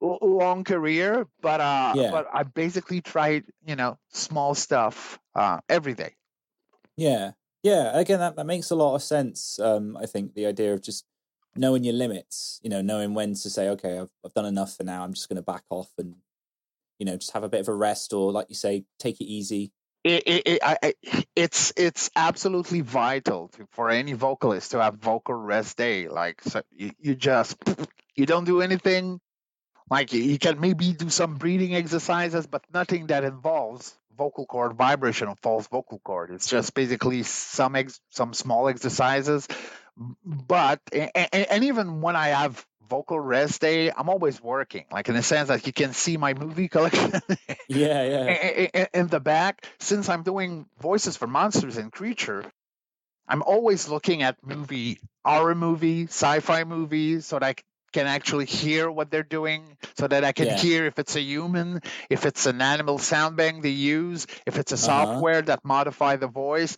[0.02, 1.26] long career.
[1.40, 2.10] But uh yeah.
[2.10, 6.12] but I basically tried you know small stuff uh every day.
[6.96, 7.30] Yeah.
[7.62, 7.98] Yeah.
[7.98, 11.06] Again that, that makes a lot of sense um I think the idea of just
[11.56, 14.84] knowing your limits you know knowing when to say okay I've, I've done enough for
[14.84, 15.02] now.
[15.02, 16.16] I'm just going to back off and
[17.00, 19.24] you know just have a bit of a rest or like you say take it
[19.24, 19.72] easy.
[20.04, 20.94] It, it, it I,
[21.34, 26.62] it's it's absolutely vital to, for any vocalist to have vocal rest day like so
[26.70, 27.56] you, you just
[28.14, 29.20] you don't do anything
[29.90, 35.28] like you can maybe do some breathing exercises but nothing that involves vocal cord vibration
[35.28, 36.30] or false vocal cord.
[36.30, 39.48] It's just basically some ex, some small exercises.
[40.24, 44.84] But and, and even when i have vocal rest day, I'm always working.
[44.90, 47.12] Like in the sense that you can see my movie collection.
[47.68, 48.86] yeah, yeah.
[48.94, 52.44] In, the back, since I'm doing voices for monsters and creature,
[53.28, 57.54] I'm always looking at movie, horror movie, sci-fi movie so that I
[57.92, 60.56] can actually hear what they're doing, so that I can yeah.
[60.56, 64.72] hear if it's a human, if it's an animal sound bank they use, if it's
[64.72, 65.06] a uh-huh.
[65.06, 66.76] software that modify the voice.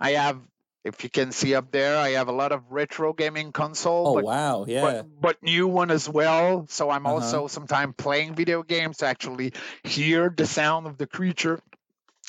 [0.00, 0.38] I have
[0.84, 4.08] if you can see up there, I have a lot of retro gaming console.
[4.08, 4.82] Oh but, wow, yeah.
[4.82, 6.66] But, but, new one as well.
[6.68, 7.14] So I'm uh-huh.
[7.14, 11.58] also sometimes playing video games to actually hear the sound of the creature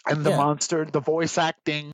[0.07, 0.37] and the yeah.
[0.37, 1.91] monster, the voice acting.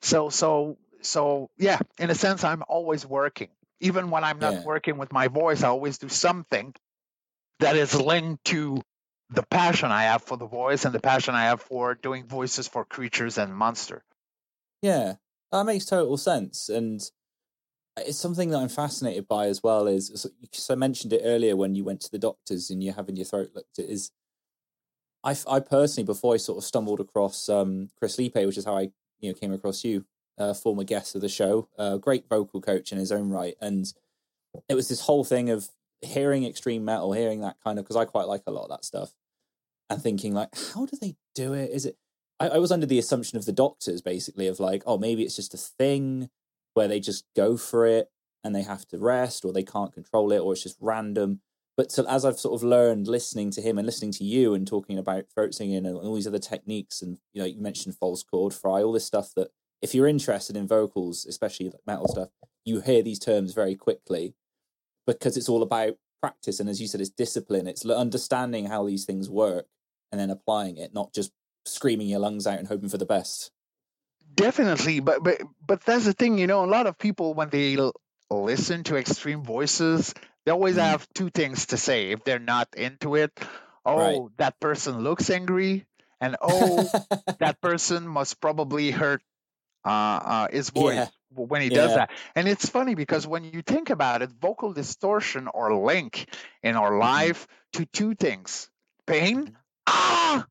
[0.00, 3.48] So so so yeah, in a sense I'm always working.
[3.80, 4.64] Even when I'm not yeah.
[4.64, 6.74] working with my voice, I always do something
[7.60, 8.80] that is linked to
[9.30, 12.66] the passion I have for the voice and the passion I have for doing voices
[12.66, 14.02] for creatures and monster.
[14.80, 15.14] Yeah,
[15.52, 17.00] that makes total sense, and
[17.96, 19.86] it's something that I'm fascinated by as well.
[19.86, 23.16] Is because I mentioned it earlier when you went to the doctors and you're having
[23.16, 23.86] your throat looked at.
[23.86, 24.10] Is
[25.24, 28.76] I, I personally before I sort of stumbled across um, Chris Liepe, which is how
[28.76, 30.04] I you know came across you,
[30.38, 33.92] uh, former guest of the show, uh, great vocal coach in his own right, and
[34.68, 35.68] it was this whole thing of
[36.02, 38.84] hearing extreme metal, hearing that kind of because I quite like a lot of that
[38.84, 39.12] stuff,
[39.90, 41.70] and thinking like, how do they do it?
[41.70, 41.96] Is it
[42.40, 45.36] I, I was under the assumption of the doctors basically of like, oh, maybe it's
[45.36, 46.30] just a thing
[46.74, 48.10] where they just go for it
[48.44, 51.40] and they have to rest or they can't control it or it's just random.
[51.76, 54.98] But as I've sort of learned listening to him and listening to you and talking
[54.98, 58.52] about throat singing and all these other techniques, and you know, you mentioned false chord
[58.52, 59.48] fry, all this stuff that
[59.80, 62.30] if you're interested in vocals, especially like metal stuff,
[62.64, 64.34] you hear these terms very quickly
[65.06, 66.58] because it's all about practice.
[66.58, 67.68] And as you said, it's discipline.
[67.68, 69.66] It's understanding how these things work
[70.10, 71.32] and then applying it, not just
[71.68, 73.50] screaming your lungs out and hoping for the best.
[74.34, 76.64] Definitely, but but but that's the thing, you know.
[76.64, 77.94] A lot of people when they l-
[78.30, 80.14] listen to extreme voices,
[80.44, 80.82] they always mm.
[80.82, 83.32] have two things to say if they're not into it.
[83.84, 84.30] Oh, right.
[84.36, 85.86] that person looks angry,
[86.20, 86.88] and oh,
[87.38, 89.22] that person must probably hurt
[89.84, 91.06] uh, uh, his voice yeah.
[91.30, 91.74] when he yeah.
[91.74, 92.10] does that.
[92.34, 96.28] And it's funny because when you think about it, vocal distortion or link
[96.62, 97.00] in our mm-hmm.
[97.00, 98.70] life to two things:
[99.06, 99.54] pain, mm-hmm.
[99.86, 100.46] ah,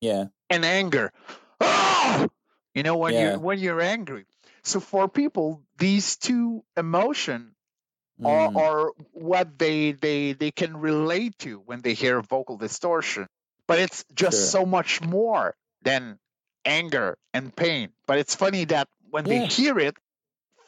[0.00, 1.12] yeah, and anger.
[1.60, 2.28] Oh!
[2.74, 3.32] You know when yeah.
[3.34, 4.26] you when you're angry.
[4.64, 7.54] So for people, these two emotion
[8.20, 8.26] mm.
[8.26, 13.26] are, are what they they they can relate to when they hear vocal distortion.
[13.68, 14.62] but it's just Sure.
[14.62, 16.18] so much more than
[16.64, 17.90] anger and pain.
[18.06, 19.96] But it's funny that when they hear it,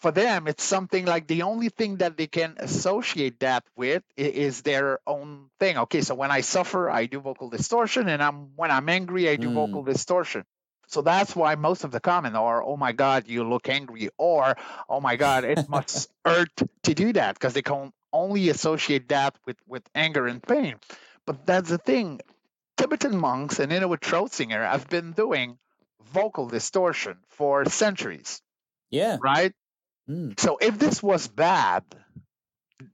[0.00, 4.62] for them, it's something like the only thing that they can associate that with is
[4.62, 5.78] their own thing.
[5.78, 9.36] Okay, so when I suffer, I do vocal distortion, and I'm when I'm angry, I
[9.36, 9.54] do Mm.
[9.54, 10.44] vocal distortion.
[10.86, 14.56] So that's why most of the comment are, "Oh my God, you look angry," or
[14.88, 19.36] "Oh my God, it must hurt to do that," because they can only associate that
[19.46, 20.76] with with anger and pain.
[21.26, 22.20] But that's the thing.
[22.76, 25.58] Tibetan monks and Inuit throat singer have been doing
[26.12, 28.40] vocal distortion for centuries,
[28.90, 29.18] Yeah.
[29.20, 29.52] right?
[30.08, 30.38] Mm.
[30.40, 31.84] So if this was bad,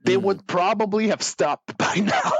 [0.03, 0.23] they Mm.
[0.23, 2.33] would probably have stopped by now.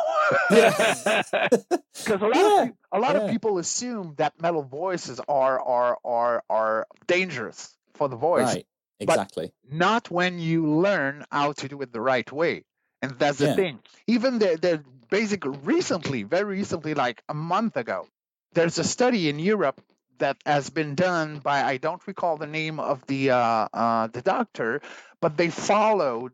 [0.51, 3.23] Because a lot, Yeah, of, a lot yeah.
[3.23, 8.55] of people assume that metal voices are are are are dangerous for the voice.
[8.55, 8.67] Right.
[9.01, 9.53] Exactly.
[9.71, 12.65] Not when you learn how to do it the right way.
[13.03, 13.55] And that's the Yeah.
[13.57, 13.79] thing.
[14.07, 18.07] Even the the basic recently, very recently, like a month ago,
[18.55, 19.81] there's a study in Europe
[20.19, 24.23] that has been done by I don't recall the name of the uh, uh, the
[24.23, 24.83] doctor,
[25.21, 26.33] but they followed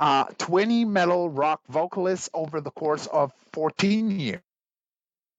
[0.00, 4.42] uh, 20 metal rock vocalists over the course of 14 years.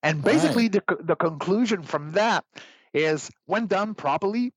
[0.04, 2.46] And basically, the, the conclusion from that
[2.94, 4.54] is when done properly,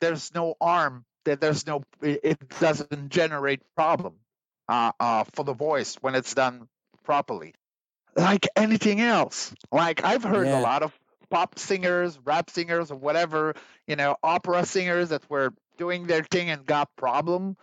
[0.00, 4.14] there's no arm that there's no, it it doesn't generate problem
[4.68, 6.68] uh, uh, for the voice when it's done
[7.04, 7.54] properly.
[8.16, 9.54] Like anything else.
[9.72, 10.60] Like I've heard Yeah.
[10.60, 10.92] a lot of
[11.34, 13.54] pop singers, rap singers, or whatever,
[13.86, 17.56] you know, opera singers that were doing their thing and got problem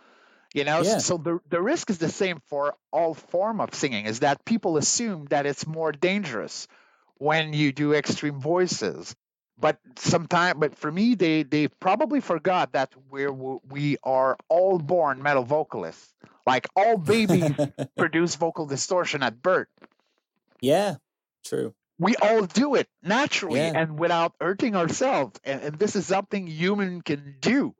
[0.54, 0.98] you know Yeah.
[0.98, 4.76] so the, the risk is the same for all form of singing is that people
[4.76, 6.68] assume that it's more dangerous
[7.16, 9.16] when you do extreme voices
[9.58, 15.22] but sometimes but for me they they probably forgot that we're we are all born
[15.22, 16.12] metal vocalists
[16.46, 17.54] like all babies
[17.96, 19.68] produce vocal distortion at birth
[20.60, 20.96] yeah.
[21.44, 21.74] True.
[21.98, 23.72] We all do it naturally Yeah.
[23.74, 27.74] and without hurting ourselves and, and this is something human can do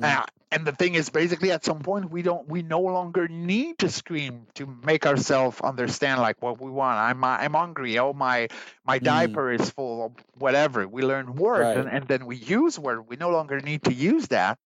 [0.00, 0.04] Mm.
[0.20, 3.78] Uh, and the thing is basically at some point we don't we no longer need
[3.78, 8.48] to scream to make ourselves understand like what we want i'm i'm hungry oh my
[8.86, 9.04] my Mm.
[9.04, 11.76] diaper is full whatever we learn words Right.
[11.76, 14.58] and, and then we use word we no longer need to use that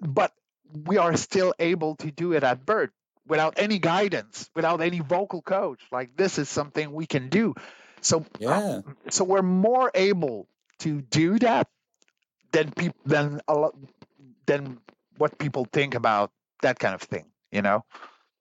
[0.00, 0.32] but
[0.86, 2.90] we are still able to do it at birth
[3.26, 7.54] without any guidance without any vocal coach like this is something we can do
[8.00, 8.80] so uh, Yeah.
[9.10, 10.48] so we're more able
[10.80, 11.68] to do that
[12.52, 13.74] than people than a lot
[14.46, 14.78] than
[15.18, 16.30] what people think about
[16.62, 17.84] that kind of thing you know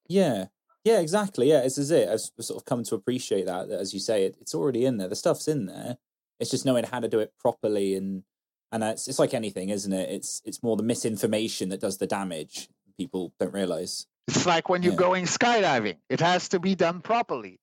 [0.07, 0.45] Yeah.
[0.85, 1.49] Yeah, exactly.
[1.49, 2.07] Yeah, this is it.
[2.07, 4.95] I've sort of come to appreciate that, that as you say, it, it's already in
[4.97, 5.09] there.
[5.09, 5.97] The stuff's in there.
[6.39, 8.23] It's just knowing how to do it properly and
[8.71, 10.09] and it's it's like anything, isn't it?
[10.09, 12.69] It's it's more the misinformation that does the damage.
[12.97, 14.07] People don't realize.
[14.29, 15.07] it's like when you're Yeah.
[15.09, 17.59] going skydiving it has to be done properly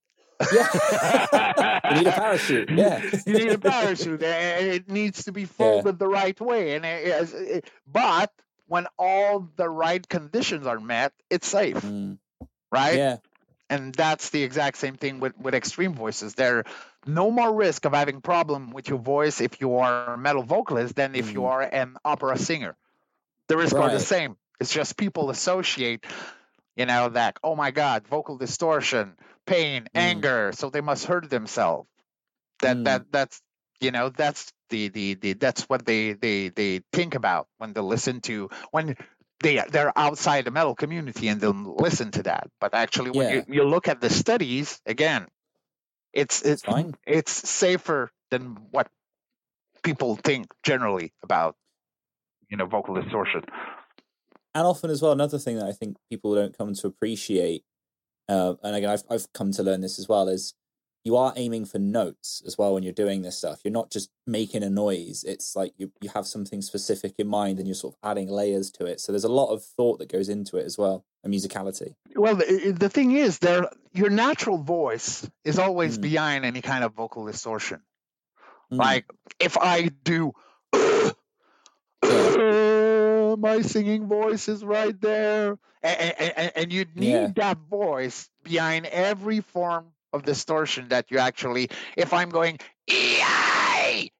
[0.52, 1.80] Yeah.
[1.90, 2.70] you need a parachute.
[2.70, 3.02] Yeah.
[3.26, 7.70] you need a parachute it needs to be folded the right way and it, it-
[7.90, 8.32] but
[8.68, 12.18] when all the right conditions are met it's safe Mm,
[12.72, 13.16] right yeah.
[13.70, 16.64] and that's the exact same thing with, with extreme voices there
[17.06, 20.96] no more risk of having problem with your voice if you are a metal vocalist
[20.96, 21.48] than if you Mhm.
[21.50, 22.76] are an opera singer
[23.48, 26.04] the risk are the same it's just people associate
[26.76, 29.16] you know that oh my god vocal distortion
[29.46, 29.96] pain Mm.
[29.96, 31.88] anger so they must hurt themselves
[32.62, 32.84] that Mm.
[32.84, 33.40] that that's
[33.80, 37.80] you know that's the, the the that's what they they they think about when they
[37.80, 38.96] listen to when
[39.42, 43.30] they they're outside the metal community and they'll listen to that but actually when Yeah.
[43.30, 45.26] you, you look at the studies again
[46.12, 46.94] it's it's It's fine.
[47.06, 48.88] it's safer than what
[49.84, 51.56] people think generally about
[52.50, 53.42] you know vocal distortion
[54.56, 57.62] and often as well another thing that i think people don't come to appreciate
[58.28, 60.54] uh, and again I've, I've come to learn this as well is
[61.04, 63.60] you are aiming for notes as well when you're doing this stuff.
[63.62, 65.22] You're not just making a noise.
[65.22, 68.72] It's like you, you have something specific in mind and you're sort of adding layers
[68.72, 69.00] to it.
[69.00, 71.94] So there's a lot of thought that goes into it as well and musicality.
[72.16, 76.02] Well the, the thing is there your natural voice is always Mm.
[76.02, 77.82] behind any kind of vocal distortion.
[78.72, 79.04] Mm, Like
[79.38, 80.32] if I do,
[83.36, 87.32] my singing voice is right there, and, and, and you need Yeah.
[87.36, 91.68] that voice behind every form of distortion that you actually.
[91.96, 92.58] If I'm going,
[92.88, 94.10] "Ee-yi,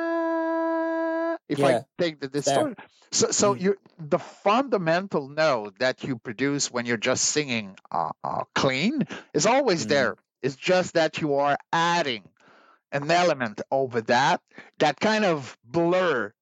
[0.00, 1.66] ah," if Yeah.
[1.66, 2.76] I take the distortion,
[3.12, 3.60] so so Mm.
[3.60, 9.46] you the fundamental note that you produce when you're just singing uh, uh, clean is
[9.46, 9.88] always Mm.
[9.88, 10.16] there.
[10.42, 12.22] It's just that you are adding
[12.92, 14.40] an element over that
[14.78, 16.32] that kind of blur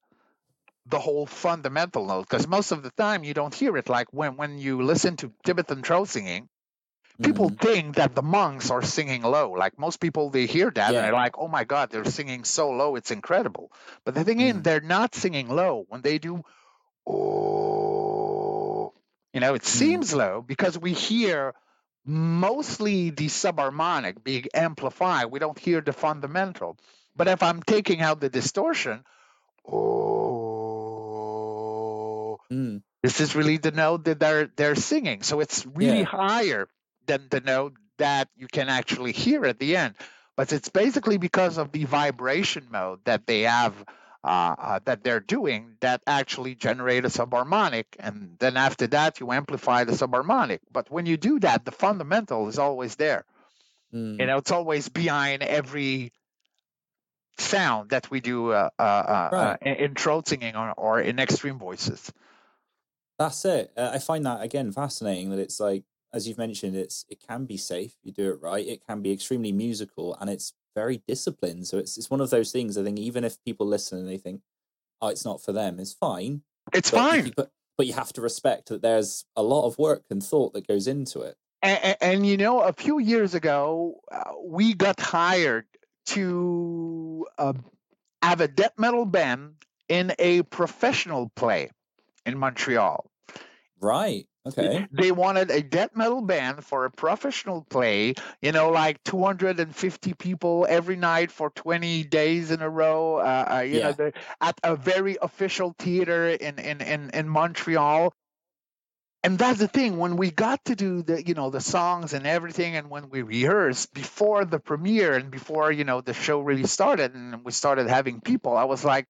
[0.87, 4.37] the whole fundamental note because most of the time you don't hear it like when
[4.37, 6.49] when you listen to tibetan throat singing
[7.23, 7.61] people Mhm.
[7.61, 9.51] think that the monks are singing low.
[9.51, 10.99] Like most people, they hear that Yeah.
[10.99, 13.73] and they're like, "Oh my God, they're singing so low, it's incredible."
[14.05, 14.63] But the thing is, Mm.
[14.63, 15.85] they're not singing low.
[15.89, 16.45] When they do,
[17.07, 18.93] oh,
[19.33, 19.67] you know, it Mm.
[19.67, 21.55] seems low because we hear
[22.09, 25.27] mostly the subharmonic being amplified.
[25.27, 26.79] We don't hear the fundamental.
[27.15, 29.05] But if I'm taking out the distortion,
[29.67, 30.39] oh,
[32.51, 32.83] Mm.
[33.03, 35.23] this is really the note that they're they're singing.
[35.23, 36.05] So it's really Yeah.
[36.05, 36.69] higher
[37.07, 39.95] than the note that you can actually hear at the end.
[40.37, 43.75] But it's basically because of the vibration mode that they have
[44.25, 49.31] uh, uh, that they're doing that actually generate a subharmonic, and then after that you
[49.33, 50.61] amplify the subharmonic.
[50.73, 53.25] But when you do that, the fundamental is always there.
[53.95, 54.21] Mm.
[54.21, 56.13] You know, it's always behind every
[57.39, 59.53] sound that we do uh, uh, uh, Right.
[59.53, 62.13] uh, in, in throat singing or, or in extreme voices.
[63.19, 63.73] That's it.
[63.77, 67.45] Uh, I find that again fascinating that it's like, as you've mentioned, it's it can
[67.45, 67.97] be safe.
[68.03, 68.67] You do it right.
[68.67, 71.67] It can be extremely musical, and it's very disciplined.
[71.67, 72.79] So it's it's one of those things.
[72.79, 74.41] I think even if people listen and they think,
[75.01, 76.43] "Oh, it's not for them," it's fine.
[76.73, 77.27] It's But fine.
[77.27, 80.53] you- But but you have to respect that there's a lot of work and thought
[80.53, 81.37] that goes into it.
[81.63, 85.67] And, and, you know, a few years ago, uh, we got hired
[86.07, 87.53] to uh,
[88.23, 89.55] have a death metal band
[89.89, 91.71] in a professional play
[92.27, 93.09] in Montreal.
[93.81, 94.27] Right.
[94.47, 94.87] Okay.
[94.91, 100.67] They wanted a death metal band for a professional play, you know, like 250 people
[100.69, 103.93] every night for 20 days in a row, uh, uh, you know, Yeah.
[103.93, 108.15] the, at a very official theater in, in, in, in Montreal.
[109.23, 112.27] And that's the thing when we got to do the you know the songs and
[112.27, 116.67] everything and when we rehearsed before the premiere and before you know the show really
[116.67, 119.07] started and we started having people I was like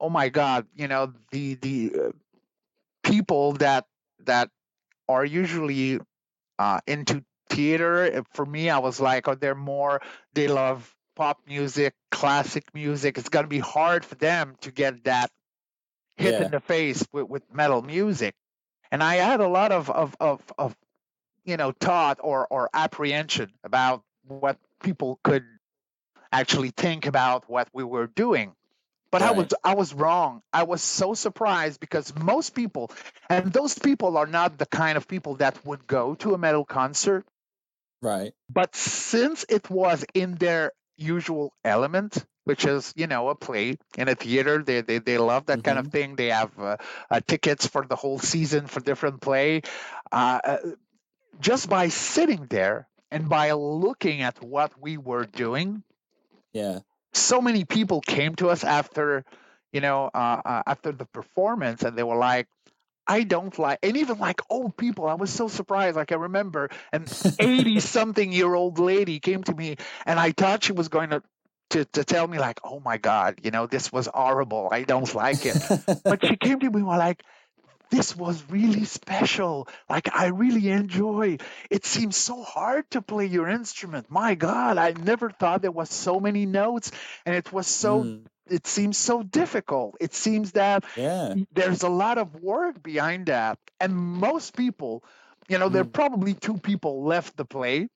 [0.00, 2.10] oh my god you know the the uh,
[3.02, 3.86] people that
[4.26, 4.50] that
[5.08, 6.00] are usually
[6.58, 10.00] uh, into theater for me I was like oh they're more
[10.34, 15.04] they love pop music classic music it's going to be hard for them to get
[15.04, 15.30] that
[16.16, 16.46] hit Yeah.
[16.46, 18.34] in the face with, with metal music
[18.90, 20.76] and I had a lot of of of, of
[21.44, 25.44] you know thought or or apprehension about what people could
[26.32, 28.54] actually think about what we were doing.
[29.12, 30.42] But I was I was wrong.
[30.52, 32.90] I was so surprised because most people,
[33.28, 36.64] and those people are not the kind of people that would go to a metal
[36.64, 37.26] concert.
[38.00, 38.32] Right.
[38.48, 44.08] But since it was in their usual element, which is you know a play in
[44.08, 46.16] a theater, they they, they love that kind of thing.
[46.16, 46.78] They have uh,
[47.10, 49.60] uh, tickets for the whole season for different play.
[50.10, 50.56] Uh, uh,
[51.38, 55.82] just by sitting there and by looking at what we were doing,
[56.54, 56.80] Yeah.
[57.14, 59.24] So many people came to us after
[59.72, 62.48] you know uh, uh, after the performance and they were like
[63.06, 66.70] i don't like and even like old people i was so surprised like i remember
[66.92, 67.06] an
[67.38, 71.22] 80 something year old lady came to me and i thought she was going to,
[71.70, 75.14] to to tell me like oh my god you know this was horrible i don't
[75.14, 75.56] like it.
[76.04, 77.22] But she came to me and was like
[77.92, 79.68] this was really special.
[79.88, 81.38] Like i really enjoy.
[81.70, 84.10] It seems so hard to play your instrument.
[84.10, 86.92] My god i never thought there was so many notes
[87.26, 89.96] and it was so Mm, it seems so difficult.
[90.00, 91.34] It seems that yeah.
[91.52, 95.04] there's a lot of work behind that and most people
[95.48, 95.92] you know there are Mm.
[96.02, 97.88] probably two people left the play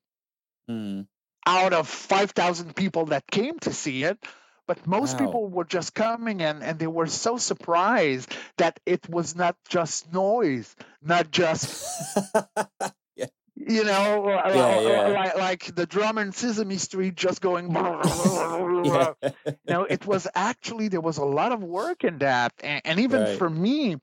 [0.70, 1.06] Mm,
[1.46, 4.18] out of 5000 people that came to see it
[4.66, 5.18] but most Wow.
[5.18, 10.12] people were just coming and, and they were so surprised that it was not just
[10.12, 11.70] noise not just
[13.54, 15.08] you know Yeah, uh, yeah.
[15.08, 17.72] Like, like the drummer in sesame street just going
[18.82, 19.12] yeah.
[19.68, 23.26] no, it was actually there was a lot of work in that, and, and even
[23.26, 23.38] Right.
[23.38, 23.96] for me,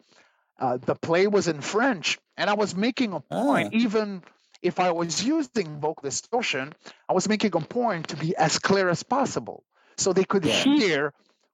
[0.59, 3.68] uh, the play was in French, and I was making a point.
[3.68, 3.72] Ah.
[3.72, 4.24] Even
[4.61, 6.74] if I was using vocal distortion,
[7.09, 9.64] I was making a point to be as clear as possible,
[9.98, 10.64] so they could Yeah.
[10.76, 11.14] hear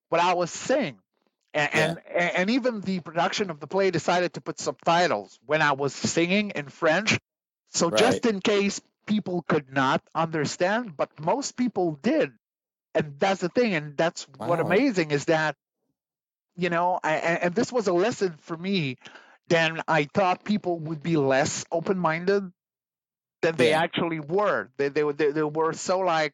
[0.10, 1.00] what I was saying.
[1.54, 1.96] And, Yeah.
[2.08, 5.94] and and even the production of the play decided to put subtitles when I was
[5.96, 7.20] singing in French,
[7.70, 12.32] so just in case people could not understand, but most people did
[12.96, 14.66] and that's the thing and that's what Wow.
[14.66, 15.56] amazing is that
[16.56, 18.98] you know I, and this was a lesson for me
[19.48, 22.52] then i thought people would be less open-minded
[23.42, 23.82] than they Yeah.
[23.84, 26.34] actually were they, they, they, they were so like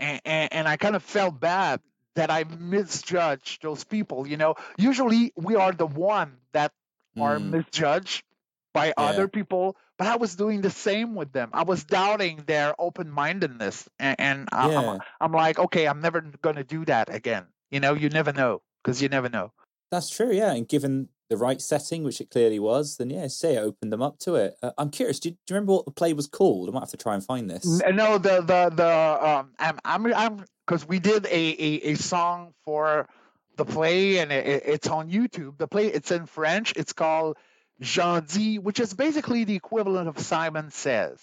[0.00, 1.80] and, and, and i kind of felt bad
[2.16, 6.72] that i misjudged those people you know usually we are the one that
[7.20, 8.24] are Mm, misjudged
[8.72, 8.94] by Yeah.
[8.96, 13.88] other people but i was doing the same with them i was doubting their open-mindedness
[13.98, 15.00] and, and I- I'm.
[15.20, 18.62] I'm like okay i'm never going to do that again you know you never know
[18.82, 19.52] because you never know
[19.90, 20.52] That's true, yeah.
[20.54, 24.02] And given the right setting, which it clearly was, then yeah, say it opened them
[24.02, 24.56] up to it.
[24.62, 25.20] Uh, I'm curious.
[25.20, 26.68] Do you, do you, remember what the play was called?
[26.68, 27.64] I might have to try and find this.
[27.64, 32.52] No, the the the um, I'm I'm I'm because we did a, a a song
[32.64, 33.08] for
[33.56, 35.56] the play and it, it's on YouTube.
[35.56, 36.72] The play it's in French.
[36.76, 37.36] It's called
[37.80, 41.20] Jean dit, which is basically the equivalent of Simon Says.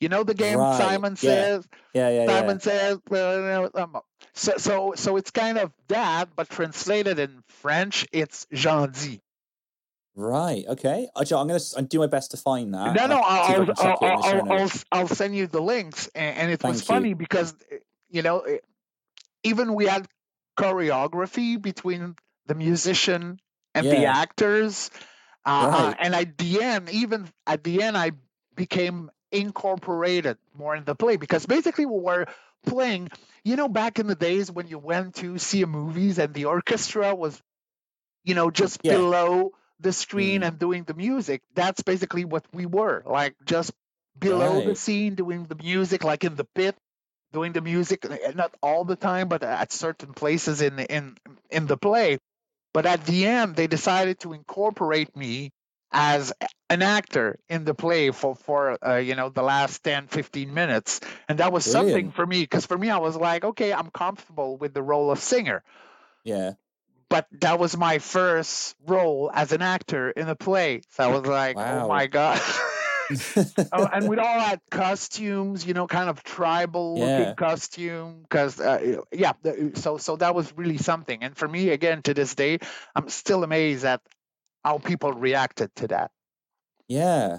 [0.00, 1.16] You know the game Right, Simon yeah.
[1.16, 1.68] Says.
[1.94, 2.26] Yeah, yeah, yeah.
[2.26, 2.96] Simon yeah.
[3.12, 9.20] says, so, so, so it's kind of that, but translated in French, it's Jean dit.
[10.14, 10.64] Right.
[10.68, 11.08] Okay.
[11.18, 12.94] Actually, I'm gonna s- I'll do my best to find that.
[12.94, 15.60] No, no, I'll I'll, I'll, chuck it in the show I'll, I'll, send you the
[15.62, 16.08] links.
[16.14, 16.86] And, and it was Thank you.
[16.86, 17.54] funny because,
[18.10, 18.64] you know, it-
[19.44, 20.06] even we had
[20.58, 22.14] choreography between
[22.46, 23.40] the musician
[23.74, 24.90] and the actors.
[25.44, 25.96] Uh, uh, Right.
[25.98, 28.12] and at the end, even at the end, I
[28.54, 32.26] became incorporated more in the play because basically we were
[32.66, 33.08] playing,
[33.44, 36.44] you know, back in the days when you went to see a movies and the
[36.44, 37.40] orchestra was,
[38.24, 38.92] you know, just Yeah.
[38.96, 39.52] below
[39.82, 40.48] the screen Mm.
[40.48, 41.42] and doing the music.
[41.54, 43.72] That's basically what we were, like just
[44.18, 46.76] below the scene doing the music, like in the pit
[47.32, 51.16] doing the music uh, not all the time but at certain places in the, in
[51.50, 52.18] in the play
[52.74, 55.50] but at the end they decided to incorporate me
[55.92, 56.32] as
[56.68, 61.00] an actor in the play for for uh, you know the last 10 15 minutes
[61.28, 64.58] and that was something for me because for me i was like okay i'm comfortable
[64.58, 65.62] with the role of singer
[66.24, 66.52] Yeah.
[67.12, 71.26] But that was my first role as an actor in a play so i was
[71.26, 71.84] like Wow.
[71.84, 72.40] oh my god
[73.72, 77.18] oh, and we'd all had costumes, you know, kind of tribal Yeah.
[77.18, 78.22] looking costume.
[78.22, 79.32] Because uh, yeah,
[79.74, 81.22] so so that was really something.
[81.22, 82.58] And for me, again, to this day,
[82.94, 84.00] I'm still amazed at
[84.64, 86.10] how people reacted to that.
[86.88, 87.38] Yeah,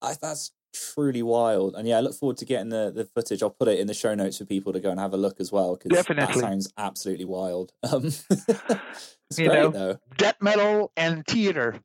[0.00, 1.74] I, that's truly wild.
[1.74, 3.42] And yeah, I look forward to getting the, the footage.
[3.42, 5.40] I'll put it in the show notes for people to go and have a look
[5.40, 7.72] as well because that sounds absolutely wild.
[7.92, 9.98] Um, it's You great know?
[10.16, 11.80] Death metal and theater.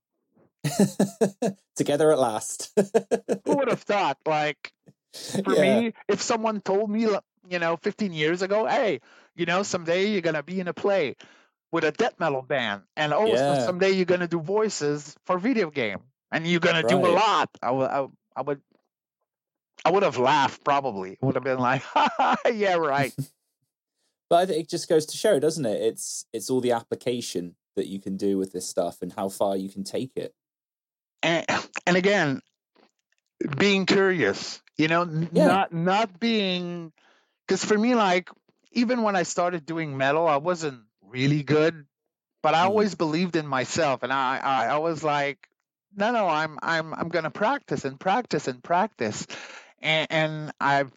[1.75, 2.71] Together at last.
[3.45, 4.17] Who would have thought?
[4.25, 4.71] Like
[5.43, 5.61] for Yeah.
[5.61, 7.07] me, if someone told me,
[7.49, 8.99] you know, 15 years ago, hey,
[9.35, 11.15] you know, someday you're gonna be in a play
[11.71, 13.65] with a death metal band, and also Yeah.
[13.65, 15.99] someday you're gonna do voices for video game,
[16.31, 17.49] and you're gonna do a lot.
[17.61, 18.61] I would, I, I would,
[19.85, 21.17] I would have laughed probably.
[21.21, 23.13] Would have been like, ha yeah, right.
[24.29, 25.81] But it just goes to show, doesn't it?
[25.81, 29.55] It's it's all the application that you can do with this stuff and how far
[29.55, 30.33] you can take it.
[31.23, 31.45] and,
[31.85, 32.41] and again
[33.57, 35.47] being curious you know Yeah.
[35.47, 36.91] not not being
[37.47, 38.29] because for me like
[38.71, 41.85] even when i started doing metal i wasn't really good
[42.43, 42.69] but i Mhm.
[42.69, 45.47] always believed in myself and i i, I was like
[45.95, 49.27] no no i'm i'm i'm gonna practice and practice and practice
[49.81, 50.91] and and i've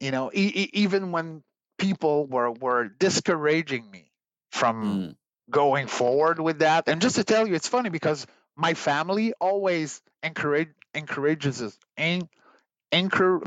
[0.00, 1.42] you know e- even when
[1.78, 4.10] people were were discouraging me
[4.50, 5.16] from Mm.
[5.50, 6.88] going forward with that.
[6.88, 8.26] And just to tell you, it's funny because
[8.56, 11.76] my family always encourage encourages us.
[11.96, 12.28] En,
[12.92, 13.40] encour,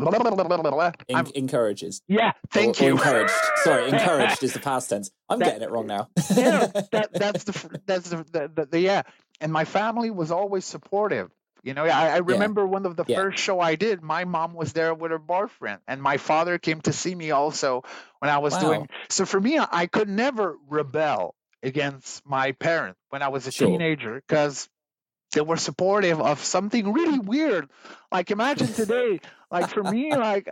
[1.07, 2.01] En- I'm- encourages.
[2.07, 2.91] yeah, thank or, or you.
[2.93, 3.33] encouraged.
[3.63, 5.11] Sorry, encouraged is the past tense.
[5.29, 6.09] I'm That- getting it wrong now.
[6.35, 9.03] yeah, that, that's the that's the, the, the, the yeah.
[9.39, 11.29] And my family was always supportive.
[11.65, 13.15] You know, I, I remember one of the Yeah.
[13.15, 14.03] first show I did.
[14.03, 17.83] My mom was there with her boyfriend, and my father came to see me also
[18.19, 18.59] when I was Wow.
[18.61, 18.89] doing.
[19.09, 23.67] So for me, I, could never rebel against my parents when I was a Sure.
[23.67, 24.69] teenager because
[25.33, 27.67] they were supportive of something really weird.
[28.11, 30.47] Like imagine today, like for me, like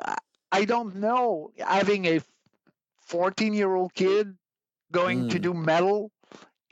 [0.51, 2.21] I- don't know having a
[3.01, 4.35] 14 year old kid
[4.91, 5.41] going to Mm.
[5.43, 6.11] do metal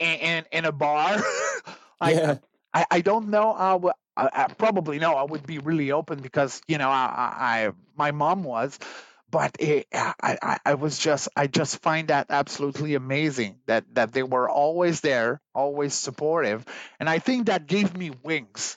[0.00, 1.22] in, in, in a bar.
[2.00, 2.38] like yeah.
[2.74, 6.60] I, I don't know how I, I probably know I would be really open because
[6.68, 8.78] you know I, I, I my mom was
[9.30, 14.12] but it, I, I I was just I just find that absolutely amazing that that
[14.12, 16.64] they were always there always supportive
[17.00, 18.76] and I think that gave me wings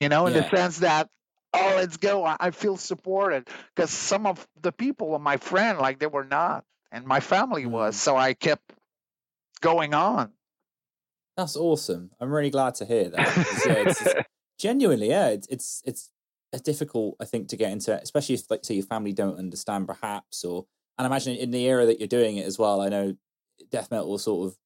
[0.00, 0.42] you know in Yeah.
[0.42, 1.08] the sense that
[1.54, 5.78] oh let's go I, I feel supported because some of the people of my friend
[5.78, 7.98] like they were not and my family was Mm.
[8.00, 8.72] so I kept
[9.62, 10.32] going on
[11.36, 12.10] That's awesome.
[12.20, 13.26] I'm really glad to hear that.
[13.66, 14.14] yeah, it's-
[14.58, 16.10] genuinely, yeah, it's it's it's
[16.52, 19.88] a difficult, I think, to get into, especially if, like, say, your family don't understand,
[19.88, 20.66] perhaps, or
[20.98, 22.80] and I imagine in the era that you're doing it as well.
[22.80, 23.16] I know
[23.70, 24.56] death metal was sort of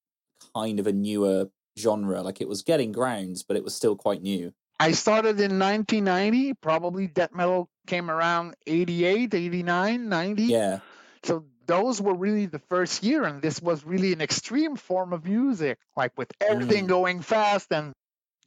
[0.54, 4.20] kind of a newer genre, like it was getting grounds, but it was still quite
[4.22, 4.52] new.
[4.80, 6.54] I started in 1990.
[6.54, 10.42] Probably death metal came around 88, 89, 90.
[10.44, 10.80] Yeah,
[11.24, 15.24] So those were really the first year, and this was really an extreme form of
[15.24, 16.88] music, like with everything Mm.
[16.88, 17.92] going fast and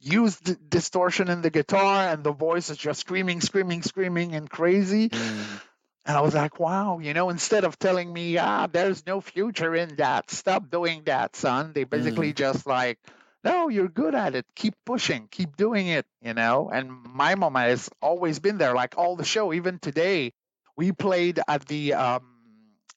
[0.02, 5.08] used distortion in the guitar, and the voice is just screaming, screaming, screaming, and crazy.
[5.08, 5.60] Mm.
[6.04, 9.74] And I was like, wow, you know, instead of telling me, ah, there's no future
[9.74, 11.72] in that, stop doing that, son.
[11.74, 12.98] They basically just like,
[13.44, 14.44] no, you're good at it.
[14.56, 16.70] Keep pushing, keep doing it, you know.
[16.72, 19.52] And my mom has always been there, like all the show.
[19.52, 20.32] Even today,
[20.76, 22.22] we played at the um,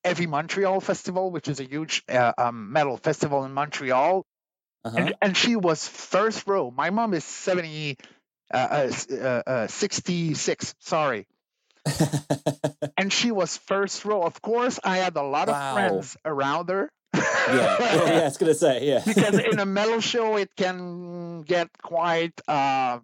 [0.04, 4.26] Heavy Montreal Festival, which is a huge uh, um, metal festival in Montreal.
[4.86, 4.98] Uh-huh.
[4.98, 6.70] And, and she was first row.
[6.70, 7.98] My mom is 70,
[8.54, 9.16] uh, uh, uh,
[9.50, 11.26] uh, 66, sorry.
[12.98, 14.22] and she was first row.
[14.24, 15.70] Of course, I had a lot Wow.
[15.70, 16.90] of friends around her.
[17.14, 19.02] yeah, yeah, I was gonna say, yeah.
[19.06, 23.00] because in a metal show, it can get quite uh,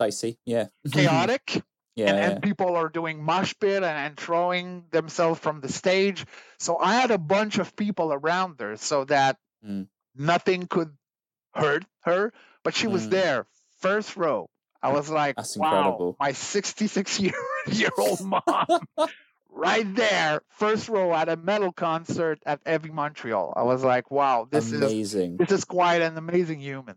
[0.00, 0.66] Dicey, yeah.
[0.92, 1.62] chaotic.
[1.96, 2.30] yeah, and, yeah.
[2.30, 6.24] and people are doing mosh pit and, and throwing themselves from the stage.
[6.58, 9.36] So I had a bunch of people around her so that
[9.66, 9.88] Mm.
[10.18, 10.96] Nothing could
[11.54, 13.10] hurt her, but she was Mm.
[13.10, 13.46] there,
[13.78, 14.48] first row.
[14.82, 16.16] I was like, That's wow, incredible.
[16.20, 17.32] my 66 year,
[17.68, 18.40] year old mom,
[19.50, 23.52] right there, first row at a metal concert at Heavy Montreal.
[23.56, 25.38] I was like, wow, this is Amazing.
[25.38, 26.96] this is quite an amazing human.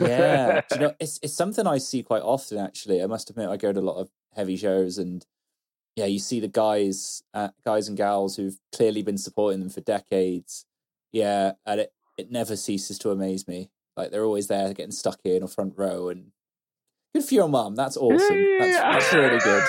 [0.00, 2.58] yeah, you know, it's it's something I see quite often.
[2.58, 5.24] Actually, I must admit, I go to a lot of heavy shows, and
[5.96, 9.80] yeah, you see the guys, uh, guys and gals who've clearly been supporting them for
[9.80, 10.64] decades.
[11.12, 13.70] Yeah, and it it never ceases to amaze me.
[13.96, 16.32] Like they're always there, getting stuck in or front row, and
[17.14, 17.76] good for your mum.
[17.76, 18.46] That's awesome.
[18.58, 19.62] That's, that's really good.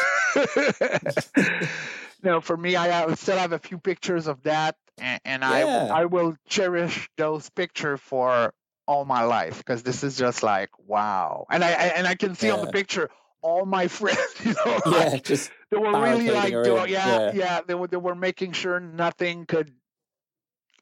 [2.23, 5.89] no, for me, I still have a few pictures of that, and, and Yeah.
[5.91, 8.53] I I will cherish those pictures for
[8.87, 12.35] all my life because this is just like wow, and I, I and I can
[12.35, 13.09] see on the picture
[13.41, 17.31] all my friends, you know, Yeah, like, just they were really like, doing, yeah, yeah.
[17.33, 19.71] yeah, they were they were making sure nothing could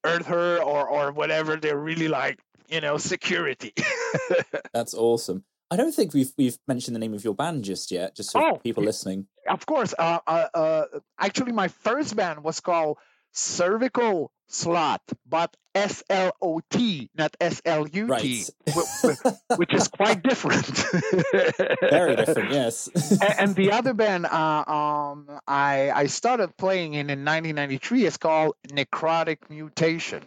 [0.04, 1.56] hurt her or or whatever.
[1.56, 2.40] They're really like
[2.70, 3.74] you know security.
[4.74, 5.44] that's awesome.
[5.72, 8.40] I don't think we've we've mentioned the name of your band just yet, just so
[8.44, 9.28] Oh, people listening.
[9.50, 9.94] of course.
[9.98, 10.86] Uh, uh, uh,
[11.20, 12.98] actually, my first band was called
[13.34, 18.46] Cervical Slot, but S L O T, not S L U T,
[19.56, 20.68] which is quite different.
[21.82, 22.90] Very different, yes.
[23.40, 28.54] And the other band uh, um, I I started playing in in 1993 is called
[28.70, 30.24] Necrotic Mutation,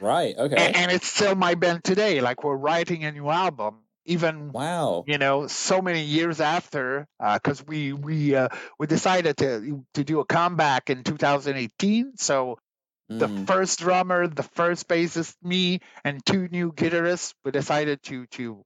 [0.00, 0.36] right.
[0.38, 0.56] Okay.
[0.56, 2.20] A- and it's still my band today.
[2.20, 5.04] Like we're writing a new album, even Wow.
[5.06, 8.48] you know so many years after because we we uh,
[8.78, 12.58] we decided to to do a comeback in 2018 so
[13.08, 13.46] the Mm.
[13.46, 18.64] first drummer the first bassist me and two new guitarists we decided to to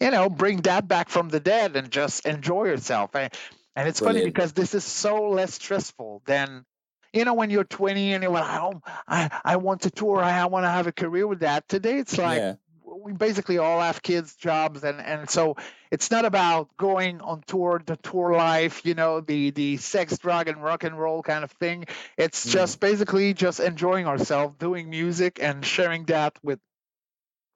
[0.00, 3.32] you know bring that back from the dead and just enjoy yourself and,
[3.74, 6.64] and it's funny because this is so less stressful than
[7.12, 10.46] you know when you're 20 and you're like oh, I, I want to tour I
[10.46, 12.54] want to have a career with that today it's like yeah.
[13.02, 15.56] We basically all have kids jobs and and so
[15.90, 20.48] it's not about going on tour the tour life you know the the sex drug
[20.48, 21.84] and rock and roll kind of thing.
[22.16, 22.52] It's Mm.
[22.52, 26.60] just basically just enjoying ourselves doing music and sharing that with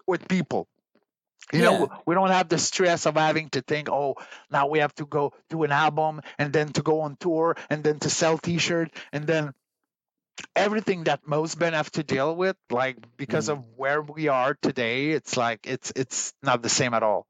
[0.06, 0.68] with people.
[1.52, 4.14] You know we don't have the stress of having to think oh
[4.50, 7.82] now we have to go do an album and then to go on tour and
[7.82, 9.52] then to sell t-shirt and then
[10.56, 13.52] everything that most men have to deal with like because Mm.
[13.52, 17.26] of where we are today it's like it's it's not the same at all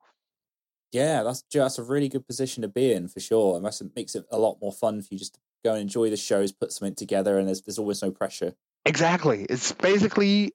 [0.92, 3.60] Yeah, that's that's a really good position to be in for sure.
[3.60, 6.10] Must it makes it a lot more fun for you just to go and enjoy
[6.10, 8.54] the shows, put something together, and there's there's always no pressure.
[8.86, 10.52] exactly it's basically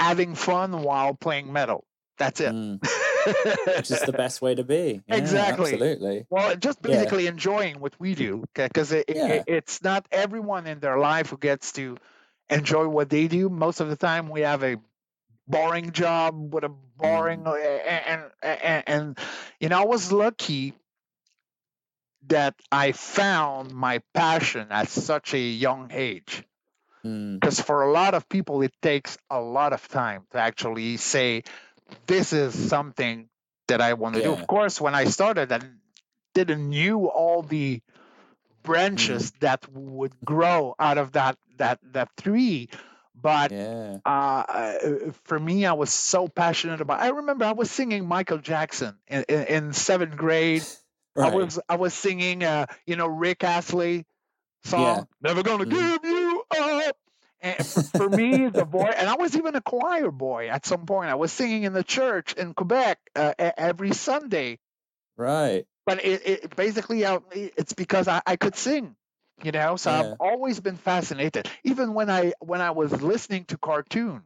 [0.00, 1.86] having fun while playing metal
[2.18, 2.80] that's it Mm,
[3.76, 5.02] which is the best way to be.
[5.06, 5.72] Yeah, Exactly.
[5.72, 6.26] Absolutely.
[6.30, 6.96] well just Yeah.
[6.96, 9.42] basically enjoying what we do because it, it- Yeah.
[9.46, 11.96] it's not everyone in their life who gets to
[12.50, 14.76] enjoy what they do most of the time we have a
[15.46, 19.18] boring job with a boring and, and and and
[19.60, 20.74] you know i was lucky
[22.26, 26.44] that i found my passion at such a young age
[27.04, 30.96] Mm, because for a lot of people it takes a lot of time to actually
[30.96, 31.44] say
[32.06, 33.28] this is something
[33.68, 35.60] that i want to do of course when i started i
[36.34, 37.80] didn't knew all the
[38.62, 42.68] branches that would grow out of that that that tree
[43.20, 43.96] but yeah.
[44.06, 44.08] uh,
[44.48, 44.72] uh,
[45.24, 47.00] for me, I was so passionate about.
[47.00, 50.62] I remember I was singing Michael Jackson in, in, in seventh grade.
[51.18, 54.06] I was I was singing, uh, you know, Rick Astley
[54.62, 55.04] song, Yeah.
[55.20, 55.70] "Never Gonna Mhm.
[55.70, 56.17] Give You Up."
[57.40, 61.10] And for, me, the boy, and I was even a choir boy at some point.
[61.10, 64.58] I was singing in the church in Quebec uh, every Sunday.
[65.16, 65.66] right.
[65.86, 68.96] But it, it basically, it's because I, I could sing
[69.44, 69.92] you know so Yeah.
[69.92, 74.22] i've always been fascinated even when i when i was listening to cartoon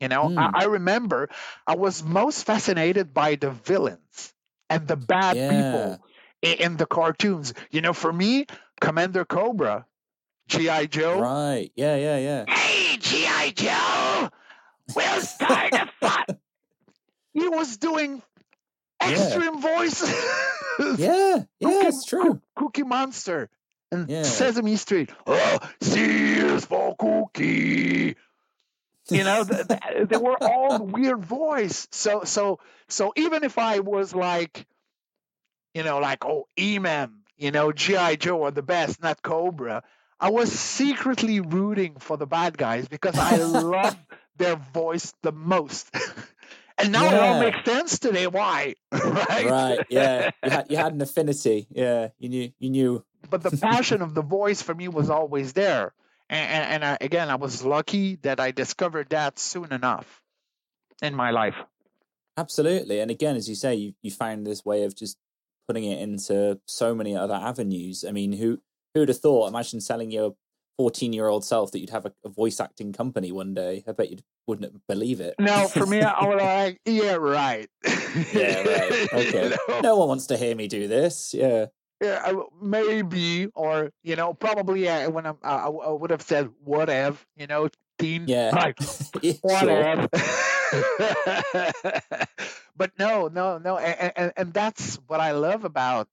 [0.00, 0.36] you know Mm.
[0.36, 1.28] I, I remember
[1.66, 4.34] i was most fascinated by the villains
[4.68, 5.48] and the bad Yeah.
[5.48, 6.02] people
[6.42, 8.46] in, in the cartoons you know for me
[8.80, 9.86] commander cobra
[10.48, 11.70] gi joe Right.
[11.76, 11.96] Yeah.
[11.96, 12.18] Yeah.
[12.18, 12.44] Yeah.
[12.54, 14.28] hey gi joe
[14.94, 16.38] we'll start a fight
[17.34, 18.20] he was doing
[19.00, 20.12] extreme voices.
[20.80, 22.40] Yeah, yeah, Cookie- it's true.
[22.56, 23.48] Cookie Monster
[23.92, 24.24] and Yeah.
[24.24, 25.10] Sesame Street.
[25.24, 28.16] Oh, C is for Cookie.
[29.10, 31.86] You know, th- th- they were all weird voice.
[31.92, 34.66] So, so, so even if I was like,
[35.74, 39.84] you know, like oh, Emem, you know, GI Joe are the best, not Cobra.
[40.20, 43.96] I was secretly rooting for the bad guys because I love
[44.36, 45.94] their voice the most.
[46.78, 48.26] and now it all makes sense today.
[48.26, 48.74] Why?
[48.92, 49.46] right?
[49.46, 50.30] Right, yeah.
[50.44, 51.66] You had you had an affinity.
[51.70, 53.04] Yeah, you knew you knew.
[53.30, 55.92] but the passion of the voice for me was always there.
[56.30, 60.22] And, and, and I, again, I was lucky that I discovered that soon enough
[61.00, 61.56] in my life.
[62.36, 63.00] Absolutely.
[63.00, 65.16] And again, as you say, you, you found this way of just
[65.66, 68.04] putting it into so many other avenues.
[68.06, 68.60] I mean, who
[68.94, 69.48] who'd have thought?
[69.48, 70.34] Imagine selling your
[70.78, 73.82] 14 year old self that you'd have a, a voice acting company one day.
[73.86, 75.34] I bet you wouldn't believe it.
[75.38, 77.68] No, for me, I was like, yeah, right.
[78.32, 79.08] Yeah, right.
[79.12, 79.44] Okay.
[79.44, 79.80] You know?
[79.80, 81.34] No one wants to hear me do this.
[81.34, 81.66] Yeah.
[82.00, 82.32] Yeah,
[82.62, 87.48] maybe, or you know, probably yeah, when I'm, I, I would have said whatever, you
[87.48, 87.68] know,
[87.98, 88.50] teen, Yeah.
[88.54, 88.78] like
[89.42, 90.06] whatever.
[92.76, 96.06] but no, no, no, and, and and that's what I love about.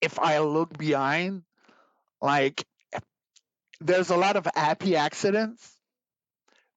[0.00, 1.42] If I look behind,
[2.20, 2.64] like,
[3.80, 5.74] there's a lot of happy accidents,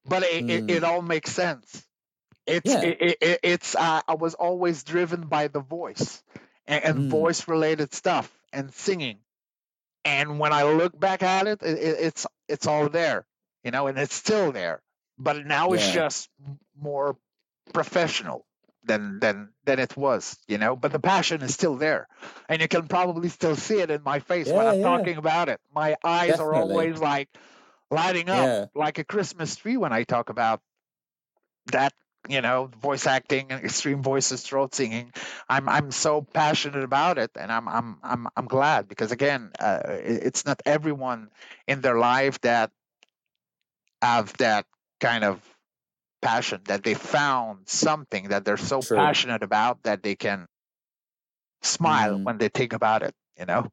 [0.06, 0.70] but it, it, Mm.
[0.70, 1.86] it all makes sense.
[2.46, 2.82] It's Yeah.
[2.82, 6.22] it, it, it- it's uh, I was always driven by the voice
[6.68, 7.10] and, and Mm.
[7.10, 9.20] voice related stuff and singing.
[10.06, 13.26] And when I look back at it, it, it- it's it's all there,
[13.64, 14.82] you know, and it's still there.
[15.18, 16.30] But now it's just
[16.76, 17.18] more
[17.74, 18.46] professional
[18.84, 20.76] than than than it was, you know.
[20.76, 22.08] But the passion is still there,
[22.50, 24.84] and you can probably still see it in my face when I'm yeah.
[24.84, 25.60] talking about it.
[25.74, 27.30] My eyes are always like
[27.92, 28.66] lighting up Yeah.
[28.76, 30.62] like a Christmas tree when I talk about
[31.68, 31.94] that
[32.30, 35.12] you know voice acting and extreme voices throat singing
[35.50, 39.82] i'm i'm so passionate about it and i'm i'm i'm, I'm glad because again uh,
[39.88, 41.30] it's not everyone
[41.68, 42.72] in their life that
[44.02, 44.66] have that
[45.00, 45.42] kind of
[46.24, 50.48] passion that they found something that they're so passionate about that they can
[51.62, 52.26] smile Mhm.
[52.26, 53.68] when they think about it you know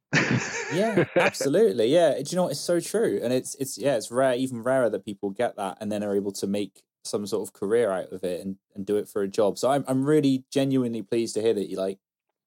[0.68, 1.86] yeah, absolutely.
[1.86, 2.52] Yeah, do you know what?
[2.52, 5.78] It's so true, and it's it's yeah, it's rare, even rarer that people get that
[5.80, 8.86] and then are able to make some sort of career out of it and, and
[8.86, 9.58] do it for a job.
[9.58, 11.98] So I'm I'm really genuinely pleased to hear that you like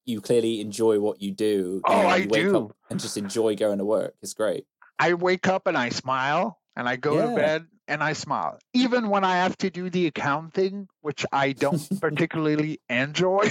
[0.06, 1.82] you clearly enjoy what you do.
[1.84, 2.56] you Oh, know, I you wake do.
[2.56, 4.14] up and just enjoy going to work.
[4.22, 4.66] It's great.
[4.98, 7.26] I wake up and I smile and I go Yeah.
[7.30, 8.58] to bed and I smile.
[8.72, 13.48] Even when I have to do the accounting, which I don't particularly enjoy.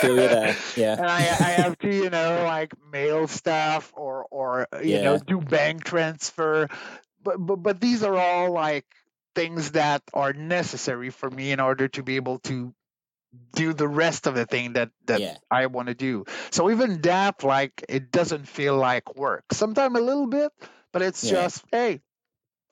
[0.00, 0.54] Feel.
[0.76, 0.92] Yeah.
[0.98, 5.40] And I, I have to, you know, like mail stuff or, or you know, do
[5.40, 6.68] bank transfer.
[7.22, 8.84] But, but, but these are all like
[9.34, 12.74] things that are necessary for me in order to be able to
[13.54, 15.36] do the rest of the thing that, that Yeah.
[15.50, 16.24] I want to do.
[16.50, 19.44] So even that, like, it doesn't feel like work.
[19.52, 20.52] Sometimes a little bit,
[20.92, 21.32] but it's Yeah.
[21.42, 22.00] just, hey,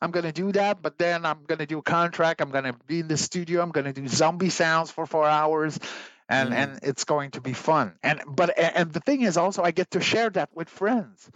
[0.02, 2.40] I'm gonna do that, but then I'm gonna do a contract.
[2.42, 3.62] I'm gonna be in the studio.
[3.62, 5.78] I'm gonna do zombie sounds for four hours,
[6.28, 6.56] and Mhm.
[6.60, 7.94] and it's going to be fun.
[8.02, 11.30] And but and the thing is also I get to share that with friends.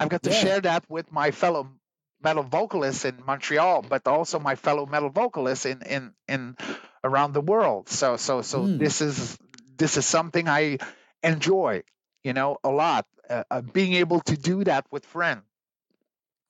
[0.00, 0.42] I've got to Yeah.
[0.44, 1.68] share that with my fellow
[2.20, 6.56] metal vocalists in Montreal, but also my fellow metal vocalists in in in
[7.04, 7.88] around the world.
[7.88, 8.78] So so so Mm.
[8.78, 9.38] this is
[9.76, 10.78] this is something I
[11.22, 11.82] enjoy,
[12.24, 13.06] you know, a lot.
[13.30, 15.44] Uh, uh, being able to do that with friends.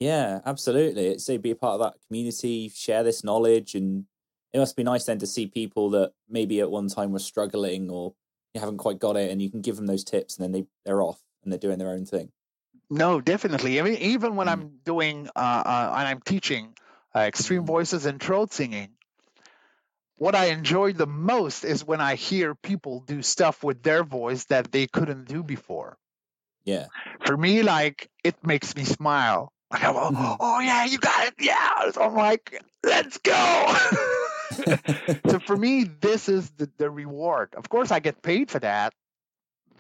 [0.01, 1.09] Yeah, absolutely.
[1.09, 4.07] It's to be a part of that community, share this knowledge, and
[4.53, 7.91] it must be nice then to see people that maybe at one time were struggling
[7.91, 8.15] or
[8.55, 10.67] you haven't quite got it, and you can give them those tips, and then they
[10.85, 12.31] they're off and they're doing their own thing.
[12.91, 13.81] No, definitely.
[13.81, 14.53] I mean, even when Mm.
[14.53, 16.75] I'm doing uh, uh, and I'm teaching
[17.15, 17.67] uh, extreme Mhm.
[17.67, 18.97] voices and throat singing,
[20.17, 24.45] what I enjoy the most is when I hear people do stuff with their voice
[24.47, 25.99] that they couldn't do before.
[26.65, 26.89] Yeah,
[27.25, 29.53] For me, like it makes me smile.
[29.71, 30.37] Like, I'm, oh, Mhm.
[30.41, 31.91] oh yeah, you got it, yeah.
[31.91, 33.77] So I'm like, let's go.
[35.29, 37.55] so for me, this is the, the reward.
[37.57, 38.95] Of course, I get paid for that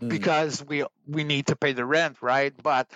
[0.01, 0.09] Mm.
[0.11, 2.55] because we we need to pay the rent, right?
[2.63, 2.91] But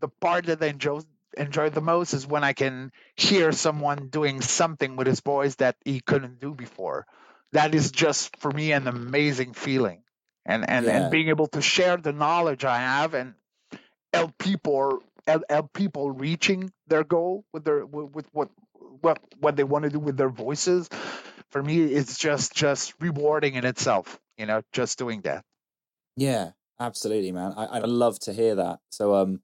[0.00, 1.00] the part that I enjoy
[1.36, 5.76] enjoy the most is when I can hear someone doing something with his voice that
[5.84, 7.06] he couldn't do before.
[7.52, 10.02] That is just for me an amazing feeling,
[10.44, 10.96] and and, Yeah.
[11.02, 13.34] and being able to share the knowledge I have and
[14.12, 18.50] help people help people reaching their goal with their with, with what
[19.00, 20.88] what what they want to do with their voices.
[21.50, 24.18] For me, it's just just rewarding in itself.
[24.36, 25.44] You know, just doing that.
[26.16, 27.52] yeah, absolutely, man.
[27.56, 28.80] I I love to hear that.
[28.90, 29.40] So um,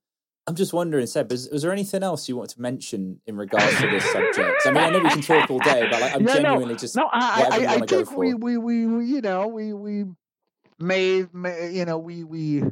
[0.47, 3.77] I'm just wondering, Seb, is, was there anything else you want to mention in regards
[3.79, 4.67] to this subject?
[4.67, 6.77] I mean, I know we can talk all day, but like, I'm Yeah, no, genuinely
[6.77, 10.05] just No, I, whatever I, I think we, we, we, you know, we, we
[10.81, 12.65] made, ma- you know, we, we,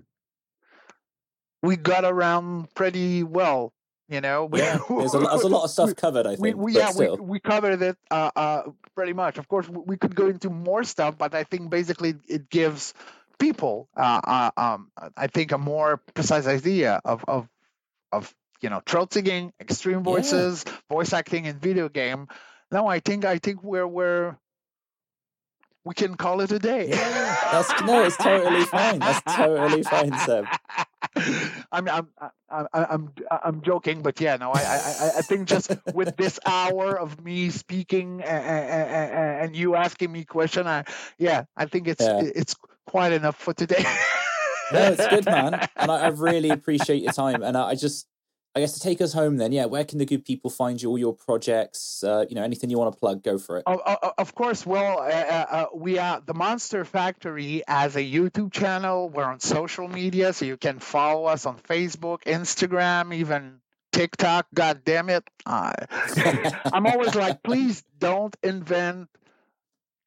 [1.63, 3.73] we got around pretty well.
[4.09, 6.57] You know, we, yeah, there's a, there's a lot of stuff we- covered, I think.
[6.57, 7.17] we but yeah we, still.
[7.17, 8.63] we covered it uh, uh,
[8.97, 9.39] pretty much.
[9.39, 12.93] Of course, we we could go into more stuff, but I think basically it gives
[13.39, 17.49] people, uh, uh, um, I think, a more precise idea of of
[18.11, 22.27] of you know throat singing, extreme voices, voice acting in video game.
[22.73, 24.37] No, I think I think we're we're
[25.85, 26.89] we can call it a day.
[26.91, 28.99] Yeah, that's no, it's totally fine.
[28.99, 30.47] That's totally fine, Seb.
[31.73, 32.09] I'm I'm
[32.51, 36.99] I'm I'm I'm joking, but yeah, no, I I I think just with this hour
[36.99, 40.85] of me speaking and, and you asking me question, I
[41.19, 42.23] yeah, I think it's Yeah.
[42.23, 42.55] it's
[42.87, 43.85] quite enough for today.
[44.73, 45.61] No, it's good, man.
[45.77, 47.43] And I, I really appreciate your time.
[47.43, 48.07] And I, I just,
[48.55, 50.91] I guess to take us home then, yeah, where can the good people find you,
[50.91, 53.65] all your projects, uh, you know, anything you want to plug, go for it.
[53.67, 59.09] Of, course, well, uh, uh, uh, we are the Monster Factory as a YouTube channel.
[59.09, 63.61] We're on social media, so you can follow us on Facebook, Instagram, even
[63.93, 64.47] TikTok.
[64.53, 65.29] God damn it!
[65.47, 69.09] I'm always like, please don't invent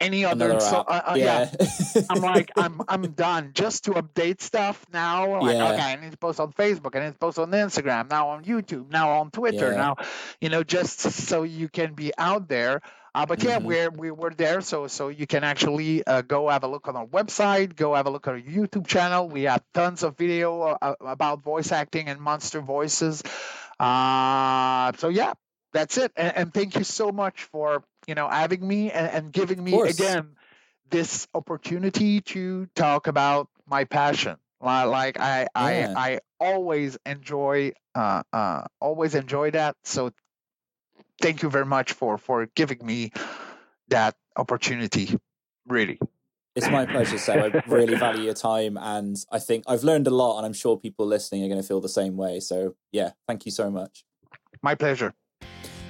[0.03, 0.51] any other.
[0.51, 1.49] Another so, uh, uh, yeah.
[1.59, 2.01] yeah.
[2.09, 3.51] I'm like, I'm I'm done.
[3.53, 5.41] Just to update stuff now.
[5.41, 5.71] Like, Yeah.
[5.71, 6.95] okay, I need to post on Facebook.
[6.95, 8.09] I need to post on Instagram.
[8.09, 8.91] Now on YouTube.
[8.91, 9.71] Now on Twitter.
[9.71, 9.77] Yeah.
[9.77, 9.95] Now,
[10.41, 12.81] you know, just so you can be out there.
[13.15, 13.63] Uh, but yeah, Mhm.
[13.65, 16.95] we're we were there, so so you can actually uh, go have a look on
[16.95, 17.75] our website.
[17.75, 19.29] Go have a look at our YouTube channel.
[19.29, 23.21] We have tons of video uh, about voice acting and monster voices.
[23.79, 25.33] Uh, so yeah,
[25.73, 26.11] that's it.
[26.15, 29.81] And, and thank you so much for you know having me and, and giving me
[29.81, 30.35] again
[30.89, 34.37] this opportunity to talk about my passion.
[34.61, 35.93] Like I, Yeah.
[35.95, 39.75] I, I always enjoy, uh, uh, always enjoy that.
[39.83, 40.11] So,
[41.21, 43.11] thank you very much for for giving me
[43.89, 45.17] that opportunity.
[45.67, 45.99] Really,
[46.55, 48.77] It's my pleasure, so I really value your time.
[48.77, 50.37] And I think I've learned a lot.
[50.37, 52.39] And I'm sure people listening are going to feel the same way.
[52.39, 54.05] So, yeah, thank you so much.
[54.61, 55.13] my pleasure.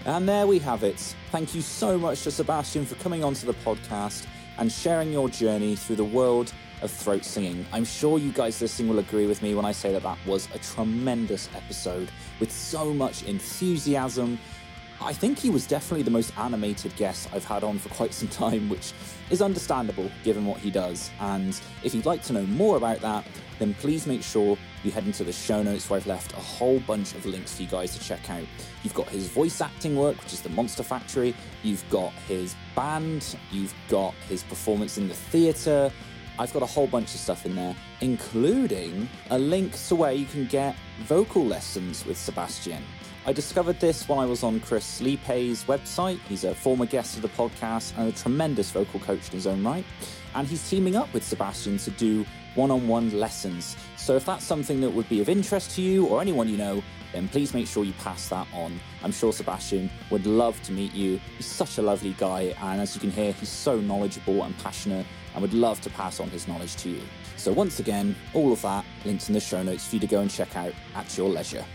[0.05, 0.99] And there we have it.
[1.31, 4.25] Thank you so much to Sebastian for coming onto the podcast
[4.57, 6.51] and sharing your journey through the world
[6.81, 7.65] of throat singing.
[7.71, 10.49] I'm sure you guys listening will agree with me when I say that that was
[10.53, 14.37] a tremendous episode with so much enthusiasm.
[15.01, 18.27] I think he was definitely the most animated guest I've had on for quite some
[18.27, 18.91] time, which
[19.29, 21.11] is understandable given what he does.
[21.21, 23.25] And if you'd like to know more about that,
[23.59, 26.79] then please make sure you head into the show notes where I've left a whole
[26.81, 28.45] bunch of links for you guys to check out.
[28.83, 33.35] You've got his voice acting work, which is the Monster Factory, you've got his band,
[33.51, 35.91] you've got his performance in the theatre.
[36.39, 40.25] I've got a whole bunch of stuff in there, including a link to where you
[40.25, 42.83] can get vocal lessons with Sebastian.
[43.25, 46.19] I discovered this while I was on Chris Liepe's website.
[46.27, 49.63] He's a former guest of the podcast and a tremendous vocal coach in his own
[49.63, 49.85] right.
[50.35, 52.25] And he's teaming up with Sebastian to do
[52.55, 53.75] one on one lessons.
[53.97, 56.83] So if that's something that would be of interest to you or anyone you know,
[57.13, 58.79] then please make sure you pass that on.
[59.03, 61.19] I'm sure Sebastian would love to meet you.
[61.37, 65.05] He's such a lovely guy, and as you can hear, he's so knowledgeable and passionate
[65.33, 67.01] and would love to pass on his knowledge to you.
[67.37, 70.21] So, once again, all of that links in the show notes for you to go
[70.21, 71.65] and check out at your leisure.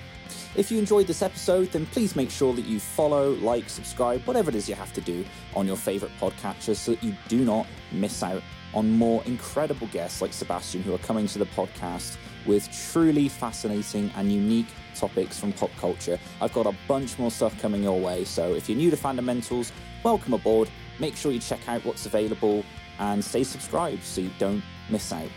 [0.54, 4.50] If you enjoyed this episode, then please make sure that you follow, like, subscribe, whatever
[4.50, 5.24] it is you have to do
[5.54, 8.42] on your favourite podcatcher so that you do not miss out
[8.74, 12.16] on more incredible guests like Sebastian who are coming to the podcast
[12.46, 16.18] with truly fascinating and unique topics from pop culture.
[16.40, 19.72] I've got a bunch more stuff coming your way, so if you're new to Fundamentals,
[20.02, 20.70] welcome aboard.
[20.98, 22.64] Make sure you check out what's available
[22.98, 25.30] and stay subscribed so you don't miss out.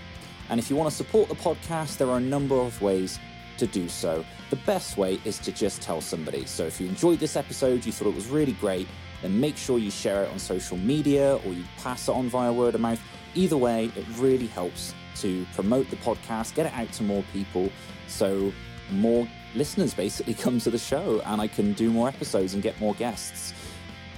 [0.49, 3.19] And if you want to support the podcast, there are a number of ways
[3.57, 4.25] to do so.
[4.49, 6.45] The best way is to just tell somebody.
[6.45, 8.87] So if you enjoyed this episode, you thought it was really great,
[9.21, 12.51] then make sure you share it on social media or you pass it on via
[12.51, 12.99] word of mouth.
[13.35, 17.69] Either way, it really helps to promote the podcast, get it out to more people
[18.07, 18.51] so
[18.91, 22.79] more listeners basically come to the show and I can do more episodes and get
[22.79, 23.53] more guests.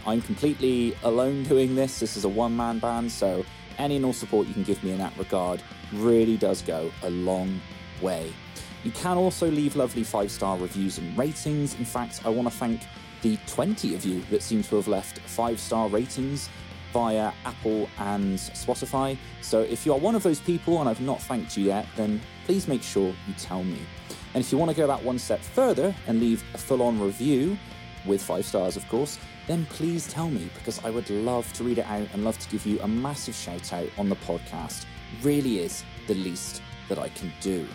[0.06, 2.00] I'm completely alone doing this.
[2.00, 3.46] This is a one man band, so
[3.78, 7.10] any and all support you can give me in that regard really does go a
[7.10, 7.62] long
[8.02, 8.34] way.
[8.84, 11.76] You can also leave lovely five star reviews and ratings.
[11.76, 12.82] In fact, I want to thank
[13.22, 16.50] the 20 of you that seem to have left five star ratings
[16.94, 19.18] via Apple and Spotify.
[19.42, 22.22] So if you are one of those people and I've not thanked you yet, then
[22.46, 23.80] please make sure you tell me.
[24.34, 27.00] And if you want to go that one step further and leave a full on
[27.00, 27.58] review,
[28.06, 31.78] with five stars, of course, then please tell me because I would love to read
[31.78, 34.86] it out and love to give you a massive shout out on the podcast.
[35.22, 37.68] Really is the least that I can do.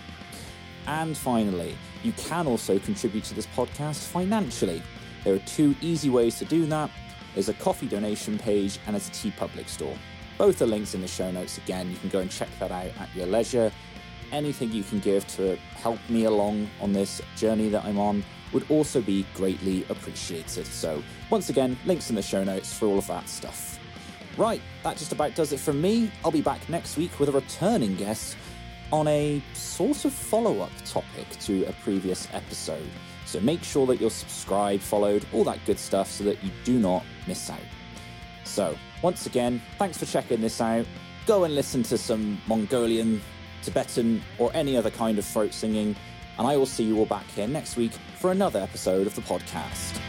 [0.87, 4.83] And finally, you can also contribute to this podcast financially.
[5.25, 6.91] There are two easy ways to do that.
[7.39, 9.97] There's a coffee donation page and there's a TeePublic store.
[10.39, 11.89] Both are links in the show notes again.
[11.89, 13.71] You can go and check that out at your leisure.
[14.33, 18.69] Anything you can give to help me along on this journey that I'm on would
[18.69, 20.67] also be greatly appreciated.
[20.67, 23.79] So, once again, links in the show notes for all of that stuff.
[24.37, 26.11] Right, that just about does it from me.
[26.25, 28.37] I'll be back next week with a returning guest
[28.93, 32.91] on a sort of follow up topic to a previous episode.
[33.29, 36.79] So make sure that you're subscribed, followed, all that good stuff so that you do
[36.79, 37.61] not miss out.
[38.45, 40.87] So, once again, thanks for checking this out.
[41.27, 43.21] Go and listen to some Mongolian,
[43.63, 45.95] Tibetan, or any other kind of throat singing,
[46.39, 49.21] and I will see you all back here next week for another episode of the
[49.21, 50.01] podcast.